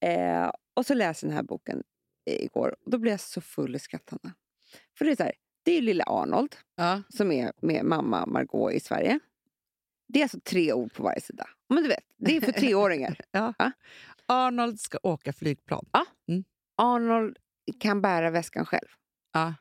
[0.05, 1.83] Eh, och så läser jag den här boken
[2.29, 4.33] igår och då blev jag så full i skrattande.
[4.97, 7.01] För det är så här, det är lilla Arnold Ja.
[7.09, 9.19] som är med mamma Margot i Sverige.
[10.07, 11.49] Det är alltså tre ord på varje sida.
[11.69, 13.19] Men du vet, det är för treåringar.
[13.31, 13.53] Ja.
[13.57, 13.71] Ja.
[14.25, 15.85] Arnold ska åka flygplan.
[16.77, 17.37] Arnold
[17.79, 18.87] kan bära väskan själv.
[19.33, 19.53] Ja.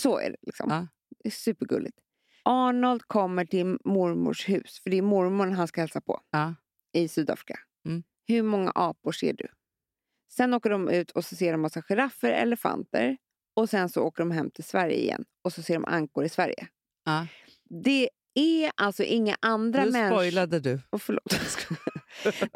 [0.00, 0.70] Så är det liksom.
[0.70, 0.86] Ja.
[1.22, 1.98] Det är supergulligt.
[2.42, 6.54] Arnold kommer till mormors hus, för det är mormor han ska hälsa på Ja.
[6.92, 7.58] i Sydafrika.
[7.86, 8.02] Mm.
[8.26, 9.48] Hur många apor ser du?
[10.32, 13.16] Sen åker de ut och så ser de massa giraffer, elefanter
[13.54, 16.28] och sen så åker de hem till Sverige igen och så ser de ankor i
[16.28, 16.68] Sverige.
[17.04, 17.26] Ja.
[17.84, 20.16] Det är alltså inga andra Nu människor...
[20.16, 20.80] spoilade du.
[20.92, 21.40] Oh, förlåt.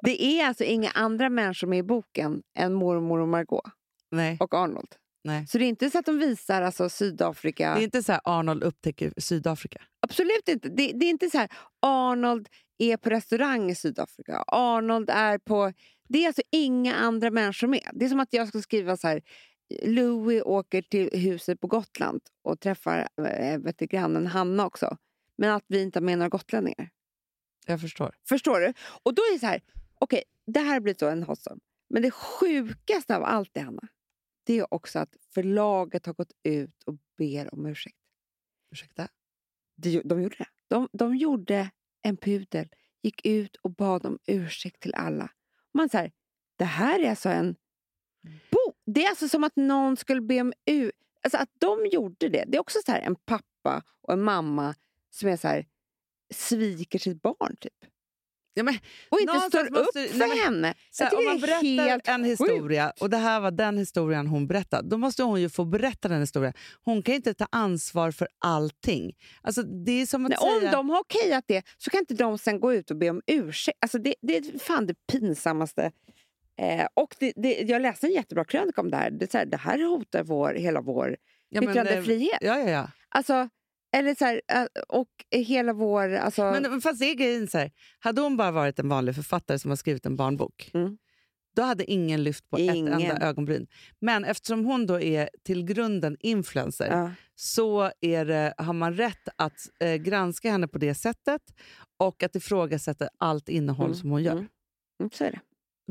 [0.03, 3.65] det är alltså inga andra människor med i boken än mormor och Margot
[4.11, 4.95] Nej, och Arnold.
[5.25, 5.47] Nej.
[5.47, 7.75] Så det är inte så att de visar alltså Sydafrika.
[7.75, 9.83] Det är inte så här Arnold upptäcker Sydafrika.
[10.01, 10.69] Absolut inte.
[10.69, 11.49] Det, det är inte så här
[11.81, 12.49] Arnold
[12.79, 14.45] är på restaurang i Sydafrika.
[14.47, 15.73] Arnold är på...
[16.09, 17.91] Det är alltså inga andra människor med.
[17.93, 19.23] Det är som att jag ska skriva så här
[19.83, 24.97] Louis åker till huset på Gotland och träffar äh, vet du, grannen Hanna också.
[25.39, 26.91] Men att vi inte har med några gotlänningar.
[27.67, 28.15] Jag förstår.
[28.29, 28.73] Förstår du?
[29.03, 29.63] Och då är det så här,
[29.99, 31.61] okej, det här blir så en hotstorm.
[31.91, 33.89] Men det sjukaste av allt det, Hanna,
[34.45, 37.99] det är också att förlaget har gått ut och ber om ursäkt.
[38.71, 39.09] Ursäkta?
[39.77, 40.49] De, de gjorde det.
[40.69, 41.71] De, de gjorde
[42.03, 42.69] en pudel,
[43.03, 45.31] gick ut och bad om ursäkt till alla.
[45.75, 46.13] Man här,
[46.57, 47.57] det här är alltså en
[48.25, 48.77] bok.
[48.87, 50.99] Det är alltså som att någon skulle be om ursäkt.
[51.23, 52.45] Alltså att de gjorde det.
[52.49, 54.75] Det är också så här en pappa och en mamma
[55.11, 55.67] som är så här,
[56.35, 57.94] sviker sitt barn typ.
[58.57, 58.75] Ja, men,
[59.09, 60.75] Och inte står upp måste- för nej, henne.
[60.91, 64.89] så om man berättar helt en historia och det här var den historien hon berättade,
[64.89, 66.53] då måste hon ju få berätta den historien.
[66.85, 69.13] Hon kan inte ta ansvar för allting.
[69.43, 70.55] Alltså, det är som att Nej, säga...
[70.57, 73.23] Om de har okejat det så kan inte de sen gå ut och be om
[73.27, 73.79] ursäkt.
[73.81, 75.91] Alltså det, det är fan det pinsammaste.
[76.59, 79.11] Eh, och det, det, jag läste en jättebra krönika om det här.
[79.11, 81.17] Det, här, det här hotar vår, hela vår
[81.49, 82.39] Ja, eh, yttrandefrihet.
[82.41, 82.89] Ja, ja, ja.
[83.09, 83.49] Alltså,
[83.95, 86.15] eller så här, eh, och hela vår...
[86.15, 89.59] Alltså, Men fast det är grejen så här, hade hon bara varit en vanlig författare
[89.59, 90.99] som har skrivit en barnbok, Mm.
[91.57, 92.89] då hade ingen lyft på Ingen.
[92.89, 93.67] ett enda ögonbryn.
[94.01, 97.11] Men eftersom hon då är till grunden influencer ja.
[97.35, 101.43] så är det, har man rätt att eh, granska henne på det sättet
[101.97, 104.33] och att ifrågasätta allt innehåll Mm, som hon gör.
[104.33, 104.47] mm.
[105.01, 105.41] Mm, så är det.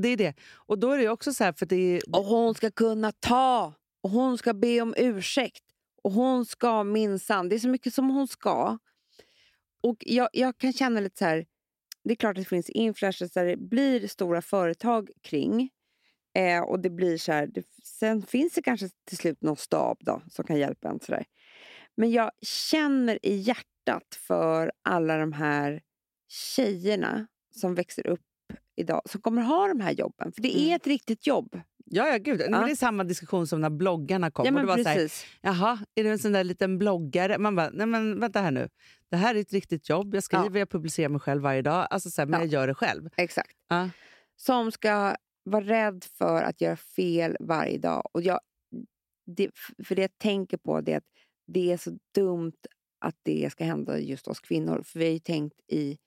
[0.01, 0.33] Det är det.
[0.53, 3.73] Och då är det också så här, för det är, Och hon ska kunna ta.
[4.03, 5.63] Och hon ska be om ursäkt.
[6.03, 7.49] Och hon ska minsann.
[7.49, 8.77] Det är så mycket som hon ska.
[9.83, 11.45] Och jag, jag kan känna lite så här.
[12.03, 15.69] Det är klart att det finns influencers där det blir stora företag kring.
[16.35, 17.47] Eh, och det blir så här.
[17.47, 20.99] Det, sen finns det kanske till slut någon stab då, som kan hjälpa en.
[20.99, 21.25] Så där.
[21.97, 25.81] Men jag känner i hjärtat för alla de här
[26.29, 28.21] tjejerna som växer upp
[28.75, 29.01] idag.
[29.05, 30.31] Som kommer ha de här jobben.
[30.31, 30.75] För det är Mm.
[30.75, 31.61] ett riktigt jobb.
[31.85, 32.39] Ja, ja, gud.
[32.39, 32.65] Men Ja.
[32.65, 34.45] det är samma diskussion som när bloggarna kom.
[34.45, 35.25] Ja, och men det var så här, precis.
[35.41, 37.37] Jaha, är du en sån där liten bloggare?
[37.37, 38.69] Man bara, nej men vänta här nu.
[39.09, 40.15] Det här är ett riktigt jobb.
[40.15, 41.87] Jag skriver, jag publicerar mig själv varje dag.
[41.89, 42.45] Alltså så här, men Ja.
[42.45, 43.09] jag gör det själv.
[43.17, 43.57] Exakt.
[43.69, 43.89] Ja.
[44.35, 48.09] Som ska vara rädd för att göra fel varje dag.
[48.11, 48.39] Och jag,
[49.25, 49.49] det,
[49.83, 51.03] för det jag tänker på det är att
[51.47, 52.53] det är så dumt
[53.05, 54.81] att det ska hända just oss kvinnor.
[54.85, 55.97] För vi har ju tänkt i,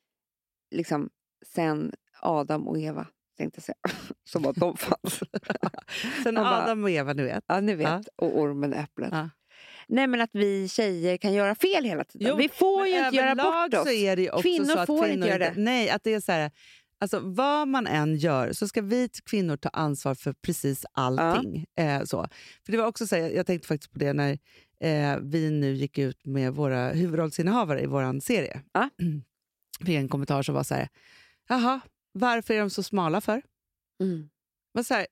[0.75, 1.11] liksom,
[1.47, 3.07] sen Adam och Eva,
[3.37, 3.77] tänkte säga,
[4.25, 5.21] som att de fanns.
[6.23, 7.45] Sen Adam och Eva, ni vet.
[7.47, 7.87] ja, ni vet.
[7.89, 8.03] Ja.
[8.17, 9.09] Och ormen och äpplet.
[9.13, 9.31] Ja.
[9.89, 12.29] Nej, men att vi tjejer kan göra fel hela tiden.
[12.29, 14.43] Jo, vi får ju inte göra bort oss.
[14.43, 15.53] Kvinnor så att får inte kvinnor göra det.
[15.57, 16.51] Nej, att det är så här,
[17.01, 21.67] alltså, vad man än gör så ska vi kvinnor ta ansvar för precis allting.
[21.79, 22.29] Eh, så.
[22.65, 24.39] För det var också så här, jag tänkte faktiskt på det när
[24.81, 28.61] eh, vi nu gick ut med våra huvudrollsinnehavare i vår serie.
[28.73, 28.89] Ja.
[29.87, 30.89] Fick en kommentar som var så här,
[31.49, 31.81] jaha,
[32.19, 33.43] varför är de så smala för?
[34.01, 34.29] Mm.
[34.75, 35.07] Men, så här,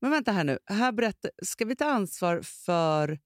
[0.00, 3.18] men vänta här nu, här berättar, ska vi ta ansvar för,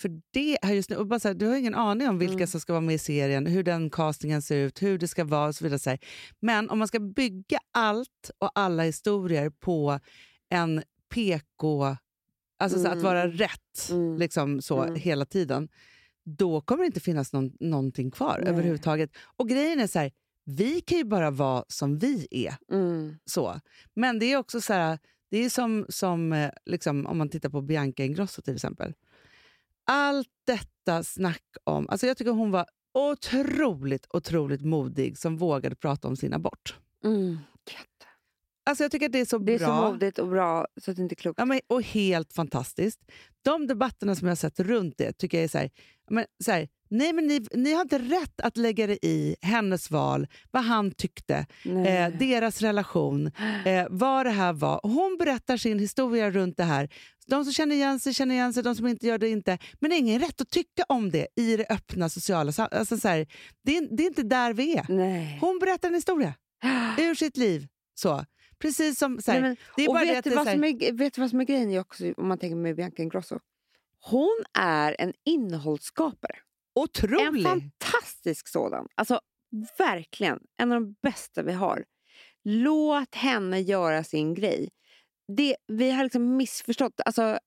[0.00, 0.96] för det här just nu?
[0.96, 2.46] Och bara så här, du har ingen aning om vilka Mm.
[2.46, 5.48] som ska vara med i serien, hur den castingen ser ut, hur det ska vara
[5.48, 5.78] och så vidare.
[5.78, 5.96] Så.
[6.40, 10.00] Men om man ska bygga allt och alla historier på
[10.48, 10.82] en
[11.14, 11.96] PK,
[12.58, 13.04] alltså så här, att Mm.
[13.04, 14.18] vara rätt Mm.
[14.18, 14.94] liksom så Mm.
[14.94, 15.68] hela tiden,
[16.24, 18.48] då kommer det inte finnas någon, någonting kvar Nej.
[18.52, 19.10] överhuvudtaget.
[19.36, 20.12] Och grejen är så här,
[20.44, 23.16] vi kan ju bara vara som vi är Mm.
[23.24, 23.60] så.
[23.94, 24.98] Men det är också så här,
[25.30, 28.94] det är som, som eh, liksom, om man tittar på Bianca Ingrosso till exempel.
[29.84, 31.88] Allt detta snack om...
[31.88, 36.78] Alltså jag tycker hon var otroligt, otroligt modig som vågade prata om sin abort.
[37.04, 37.38] Mm.
[38.64, 39.66] Alltså jag tycker att det är så Det är bra.
[39.66, 41.38] så modigt och bra så att det inte är klokt.
[41.38, 43.00] Ja, men, och helt fantastiskt.
[43.44, 45.70] De debatterna som jag har sett runt det tycker jag är så här,
[46.10, 49.90] men, så här nej men ni, ni har inte rätt att lägga det i hennes
[49.90, 53.26] val, vad han tyckte, eh, deras relation,
[53.66, 54.80] eh, vad det här var.
[54.82, 56.88] Hon berättar sin historia runt det här.
[57.26, 59.58] De som känner igen sig känner igen sig, de som inte gör det inte.
[59.80, 63.08] Men det är ingen rätt att tycka om det i det öppna sociala alltså, så
[63.08, 63.26] här,
[63.64, 64.86] det, är, det är inte där vi är.
[64.88, 65.38] Nej.
[65.40, 66.34] Hon berättar en historia
[66.98, 67.66] ur sitt liv.
[67.94, 68.24] Så.
[68.62, 69.20] Precis som...
[69.20, 70.92] Så här, Nej, men, det är och bara vet du, det är vad som är,
[70.92, 73.38] vet du vad som är grejen också, om man tänker med Bianca Ingrosso?
[74.00, 76.36] Hon är en innehållsskapare.
[76.74, 77.44] En otrolig.
[77.44, 78.88] fantastisk sådan.
[78.94, 79.20] Alltså
[79.78, 81.84] verkligen, en av de bästa vi har.
[82.44, 84.68] Låt henne göra sin grej.
[85.36, 87.00] Det, vi har liksom missförstått.
[87.04, 87.38] Alltså,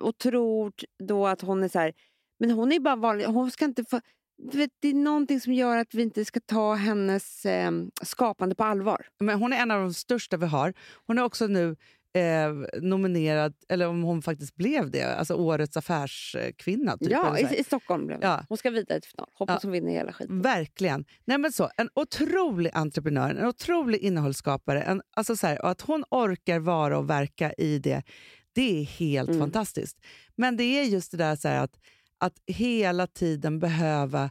[0.00, 1.92] och tror då att hon är så här,
[2.38, 4.04] men hon är bara vanlig, hon ska inte få, du
[4.52, 7.70] vet, det är någonting som gör att vi inte ska ta hennes eh,
[8.02, 9.06] skapande på allvar.
[9.20, 10.74] Men hon är en av de största vi har.
[11.06, 11.76] Hon är också nu
[12.16, 16.96] eh, nominerad, eller om hon faktiskt blev det, alltså årets affärskvinna.
[16.98, 18.30] Typ, ja, i, i Stockholm blev hon.
[18.30, 18.44] Ja.
[18.48, 19.28] Hon ska vidare till final.
[19.34, 19.60] Hoppas Ja.
[19.66, 20.42] hon vinner hela skiten.
[20.42, 21.04] Verkligen.
[21.24, 24.82] Nej, men så, en otrolig entreprenör, en otrolig innehållsskapare.
[24.82, 28.02] En, alltså så här, och att hon orkar vara och verka i det,
[28.52, 29.40] det är helt Mm.
[29.40, 29.98] fantastiskt.
[30.36, 31.78] Men det är just det där så här, att,
[32.24, 34.30] att hela tiden behöva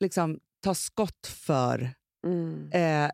[0.00, 1.90] liksom, ta skott för
[2.26, 2.70] Mm.
[2.72, 3.10] eh,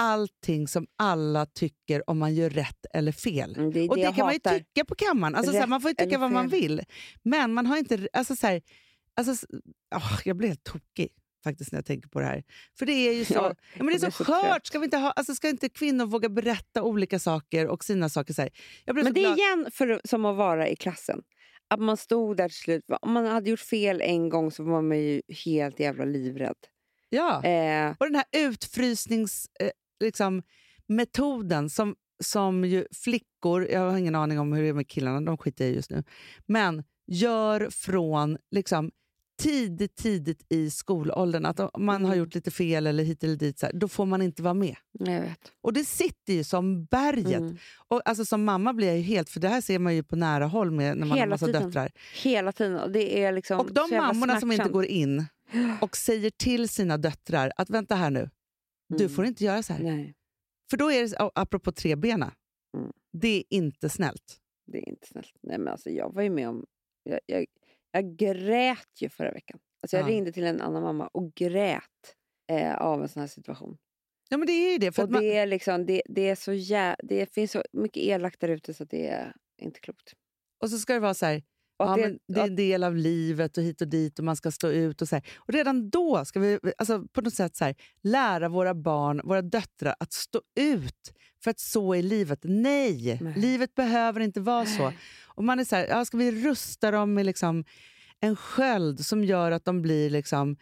[0.00, 3.56] allting som alla tycker om man gör rätt eller fel.
[3.56, 4.58] Mm, Det är Och det kan man ju hatar.
[4.58, 5.34] tycka på kammaren.
[5.34, 6.82] Alltså, så här, Rätt man får ju tycka vad man vill.
[7.22, 8.08] Men man har inte...
[8.12, 8.62] Alltså, så här,
[9.16, 9.46] alltså,
[9.94, 11.08] åh, jag blir helt tokig
[11.44, 12.44] faktiskt när jag tänker på det här.
[12.78, 14.66] För det är ju så, Ja, men det är så så skört.
[14.66, 18.34] Ska, vi inte ha, alltså, ska inte kvinnor våga berätta olika saker och sina saker?
[18.34, 18.50] Så här.
[18.86, 19.38] Men så det är glad.
[19.38, 21.22] igen för, som att vara i klassen.
[21.68, 22.84] Att man stod där till slut.
[23.00, 26.56] Om man hade gjort fel en gång så var man ju helt jävla livrädd.
[27.08, 27.44] Ja.
[27.44, 29.46] Eh, Och den här utfrysnings...
[29.60, 29.70] Eh,
[30.04, 30.42] liksom,
[30.86, 35.20] metoden som, som ju flickor, jag har ingen aning om hur det är med killarna,
[35.20, 36.04] de skiter jag just nu,
[36.46, 38.90] men gör från liksom,
[39.38, 41.46] tidigt, tidigt i skolåldern.
[41.46, 42.18] Att om man har Mm.
[42.24, 44.76] gjort lite fel eller hit eller dit, så här, då får man inte vara med.
[44.92, 45.52] jag vet.
[45.60, 47.40] Och det sitter ju som berget.
[47.40, 47.56] Mm.
[47.88, 50.16] Och alltså, som mamma blir jag ju helt, för det här ser man ju på
[50.16, 51.62] nära håll med, när man har Hela massa tiden.
[51.62, 51.90] döttrar.
[52.22, 52.78] Hela tiden.
[52.78, 54.72] Och, det är liksom Och de mammorna som inte smärtsamt.
[54.72, 55.24] går in
[55.80, 58.30] och säger till sina döttrar att vänta här nu,
[58.88, 59.16] du Mm.
[59.16, 59.82] får inte göra så här.
[59.82, 60.14] Nej,
[60.70, 62.32] För då är det, apropå trebena,
[62.76, 62.92] Mm.
[63.12, 64.38] det är inte snällt.
[64.72, 65.32] det är inte snällt.
[65.42, 66.64] Nej, men alltså, jag var ju med om...
[67.02, 67.46] Jag, jag,
[67.92, 69.60] jag grät ju förra veckan.
[69.82, 70.08] Alltså, jag Ja.
[70.08, 72.14] ringde till en annan mamma och grät
[72.52, 73.78] eh, av en sån här situation.
[74.28, 74.92] Ja men det är ju det.
[74.92, 76.96] För och man, det, är liksom, det, det, är så jä...
[77.02, 79.32] det finns så mycket elakt där ute så det är
[79.62, 80.12] inte klokt.
[80.62, 81.42] och så ska det vara så här,
[81.78, 84.36] ja, att men det är en del av livet och hit och dit och man
[84.36, 85.02] ska stå ut.
[85.02, 85.24] och så här.
[85.36, 89.42] Och redan då ska vi alltså, på något sätt så här, lära våra barn, våra
[89.42, 91.14] döttrar att stå ut.
[91.44, 92.38] För att så är livet.
[92.42, 93.34] Nej, Nej.
[93.36, 94.92] livet behöver inte vara så.
[95.26, 97.64] Och man är så här, ja, ska vi rusta dem med liksom
[98.20, 100.56] en sköld som gör att de blir liksom,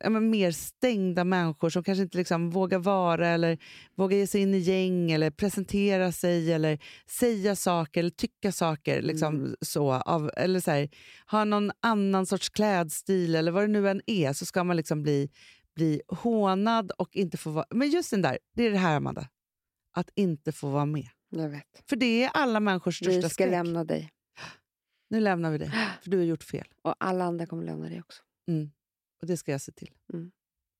[0.00, 3.58] ja, mer stängda människor som kanske inte liksom vågar vara eller
[3.96, 6.78] vågar ge sig in i gäng eller presentera sig eller
[7.10, 9.02] säga saker eller tycka saker.
[9.02, 9.56] Liksom, Mm.
[9.60, 10.88] så, av, eller så här,
[11.30, 15.02] ha någon annan sorts klädstil eller vad det nu än är så ska man liksom
[15.02, 15.30] bli,
[15.76, 17.66] bli hånad och inte få vara...
[17.70, 19.28] Men just den där, det är det här Amanda.
[19.96, 21.08] Att inte få vara med.
[21.30, 21.64] Jag vet.
[21.88, 23.50] För det är alla människors största Vi ska skräck.
[23.50, 24.10] lämna dig.
[25.10, 25.70] Nu lämnar vi dig,
[26.02, 26.66] för du har gjort fel.
[26.82, 28.22] Och alla andra kommer lämna dig också.
[28.48, 28.70] Mm.
[29.20, 29.90] Och det ska jag se till.
[30.12, 30.30] Mm.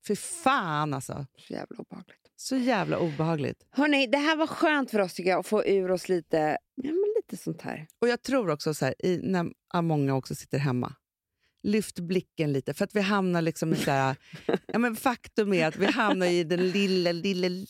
[0.07, 1.26] För fan alltså.
[1.38, 2.16] Så jävla obehagligt.
[2.36, 3.66] Så jävla obehagligt.
[3.70, 6.91] Hörrni, det här var skönt för oss tycker jag att få ur oss lite, ja,
[6.91, 7.86] men lite sånt här.
[8.01, 10.95] Och jag tror också så här, i, när många också sitter hemma,
[11.62, 12.74] lyft blicken lite.
[12.74, 14.16] För att vi hamnar liksom i så här,
[14.66, 17.61] ja, men faktum är att vi hamnar i den lilla, lilla, lilla, lilla,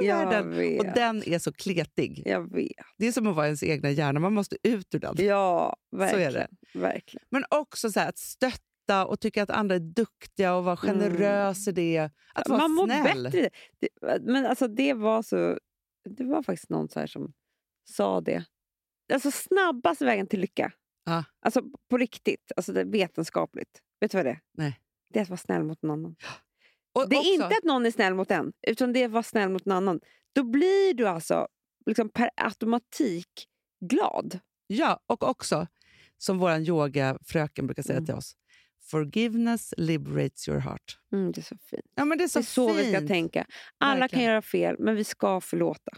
[0.00, 0.56] lilla Jag världen.
[0.56, 0.80] vet.
[0.80, 2.22] Och den är så kletig.
[2.24, 2.72] Jag vet.
[2.98, 5.14] Det är som att vara ens egna hjärna, man måste ut ur den.
[5.18, 6.32] Ja, verkligen.
[6.32, 6.78] Så är det.
[6.78, 7.26] verkligen.
[7.30, 8.58] Men också så här, att stötta
[8.92, 12.10] och tycka att andra är duktiga och vara generös i det.
[12.34, 13.22] Att vara Man mår snäll.
[13.24, 13.50] bättre.
[13.80, 13.88] Det,
[14.22, 15.58] men alltså det var så...
[16.08, 17.32] Det var faktiskt någon så som
[17.84, 18.44] sa det.
[19.12, 20.72] Alltså snabbaste vägen till lycka.
[21.04, 21.24] Ja.
[21.40, 22.52] Alltså på riktigt.
[22.56, 23.82] Alltså det vetenskapligt.
[24.00, 24.40] Vet du vad det är?
[24.52, 24.80] Nej.
[25.12, 26.16] Det är att vara snäll mot någon annan.
[26.94, 29.10] Och Det är också, inte att någon är snäll mot en, utan det är att
[29.12, 30.00] vara snäll mot någon annan.
[30.32, 31.48] Då blir du alltså
[31.86, 33.48] liksom per automatik
[33.80, 34.38] glad.
[34.66, 35.66] Ja, och också,
[36.18, 38.06] som vår yogafröken brukar säga Mm.
[38.06, 38.36] till oss,
[38.84, 40.98] forgiveness liberates your heart.
[41.12, 41.82] Mm, det är så fint.
[41.94, 43.46] Ja, men det är så, det är så vi ska tänka.
[43.78, 44.20] Alla Verkligen.
[44.20, 45.92] kan göra fel, men vi ska förlåta.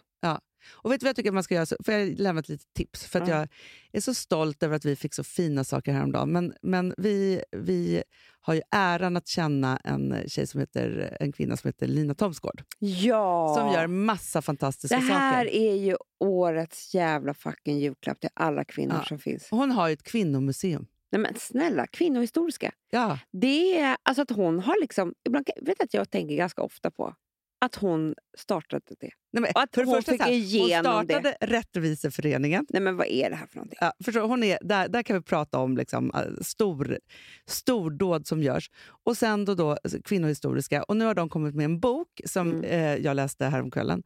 [0.74, 1.66] Och vet du vad jag tycker man ska göra?
[1.84, 3.06] Får jag lämna ett litet tips?
[3.06, 3.36] För att Ja.
[3.36, 3.48] Jag
[3.92, 6.32] är så stolt över att vi fick så fina saker häromdagen.
[6.32, 8.02] Men, men vi, vi
[8.40, 12.62] har ju äran att känna en, tjej som heter, en kvinna som heter Lina Thomsgård.
[12.78, 13.54] Ja!
[13.58, 15.56] Som gör massa fantastiska Det här saker.
[15.56, 19.04] är ju årets jävla fucking julklapp till alla kvinnor Ja.
[19.04, 19.48] som finns.
[19.50, 20.86] Hon har ju ett kvinnomuseum.
[21.16, 22.72] Nej men snälla, kvinnohistoriska.
[22.90, 25.14] Ja, Det är alltså att hon har liksom...
[25.24, 27.14] Ibland, vet att jag tänker ganska ofta på
[27.58, 29.10] att hon startade det.
[29.32, 32.66] Nej, men, Och att för det hon första fick här, igenom Hon startade Rättviseföreningen.
[32.68, 33.78] Nej men vad är det här för någonting?
[33.80, 36.98] Ja, förstår, hon är, där, där kan vi prata om liksom, äh, stor,
[37.46, 38.70] stordåd som görs.
[39.04, 40.82] Och sen då, då kvinnohistoriska.
[40.82, 42.64] Och nu har de kommit med en bok som Mm.
[42.64, 44.02] eh, jag läste häromkvällen.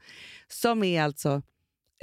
[0.49, 1.43] Som är alltså...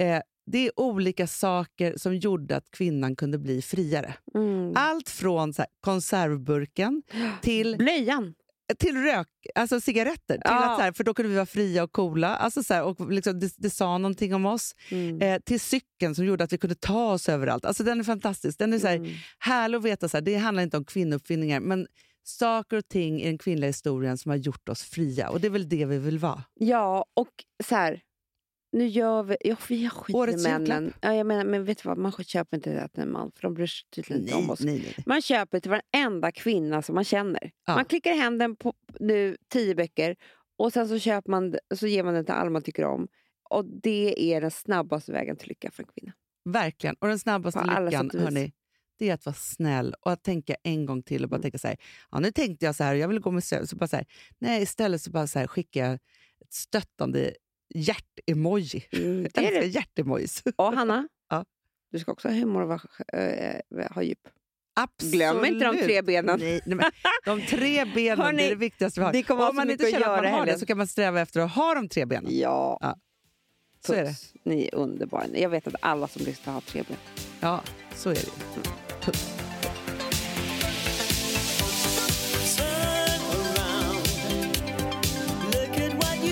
[0.00, 0.20] Eh,
[0.50, 4.14] det är olika saker som gjorde att kvinnan kunde bli friare.
[4.34, 4.72] Mm.
[4.76, 7.02] Allt från så här, konservburken
[7.42, 7.76] till...
[7.78, 8.34] Blöjan.
[8.78, 10.34] till rök, alltså cigaretter.
[10.34, 10.70] Till Ja.
[10.70, 12.36] att, så här, för då kunde vi vara fria och coola.
[12.36, 14.74] Alltså, så här, och liksom, det, det sa någonting om oss.
[14.90, 15.22] Mm.
[15.22, 17.64] Eh, till cykeln som gjorde att vi kunde ta oss överallt.
[17.64, 18.58] Alltså, den är fantastisk.
[18.58, 19.10] Den är så här, Mm.
[19.38, 20.08] härlig att veta.
[20.08, 21.86] Så här, det handlar inte om kvinnouppfinningar, men
[22.24, 25.28] saker och ting i den kvinnliga historien som har gjort oss fria.
[25.30, 26.44] Och det är väl det vi vill vara.
[26.54, 27.28] Ja, och
[27.64, 28.00] så här.
[28.72, 29.36] Nu gör vi...
[29.40, 30.92] Ja, vi skiter i Årets männen.
[31.00, 31.98] Ja, jag menar, men vet du vad?
[31.98, 34.60] Man köper inte det till en man, för de bryr sig tydligen inte om oss.
[34.60, 35.04] nej, nej.
[35.06, 37.50] Man köper till varenda kvinna som man känner.
[37.66, 37.74] Ja.
[37.74, 40.16] Man klickar hem den på nu, tio böcker
[40.58, 43.08] och sen så, köper man, så ger man den till alla man tycker om.
[43.50, 46.12] Och Det är den snabbaste vägen till lycka för en kvinna.
[46.44, 46.96] Verkligen.
[46.98, 48.52] Och den snabbaste På lyckan, och hörni,
[48.98, 51.42] det är att vara snäll och att tänka en gång till och bara Mm.
[51.42, 51.76] tänka så här,
[52.10, 54.06] ja, nu tänkte jag så här, jag vill gå med sö- så bara så här,
[54.38, 55.94] nej istället så bara så här, skickar jag
[56.40, 57.32] ett stöttande
[57.74, 58.84] hjärt-emoji.
[58.92, 59.66] Mm, det är det.
[59.66, 60.42] hjärt-emojis.
[60.56, 61.44] Och Hanna, Ja.
[61.92, 62.80] du ska också ha humor och vara,
[63.82, 64.28] äh, ha djup.
[64.80, 65.14] Absolut.
[65.14, 66.38] Glöm inte de tre benen.
[66.40, 66.90] Nej, nej, men
[67.24, 69.12] de tre benen Hörni, det är det viktigaste vi har.
[69.12, 70.86] det kommer vara Om man inte känner att göra man har det så kan man
[70.86, 72.38] sträva efter att ha de tre benen.
[72.38, 72.78] Ja.
[72.80, 72.96] Ja.
[73.86, 74.08] Så är det.
[74.08, 74.32] Puss.
[74.42, 75.26] Ni är underbara.
[75.34, 76.96] Jag vet att alla som lyssnar har tre ben.
[77.40, 77.60] Ja,
[77.94, 78.30] så är det.
[79.00, 79.34] Puss.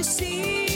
[0.03, 0.76] See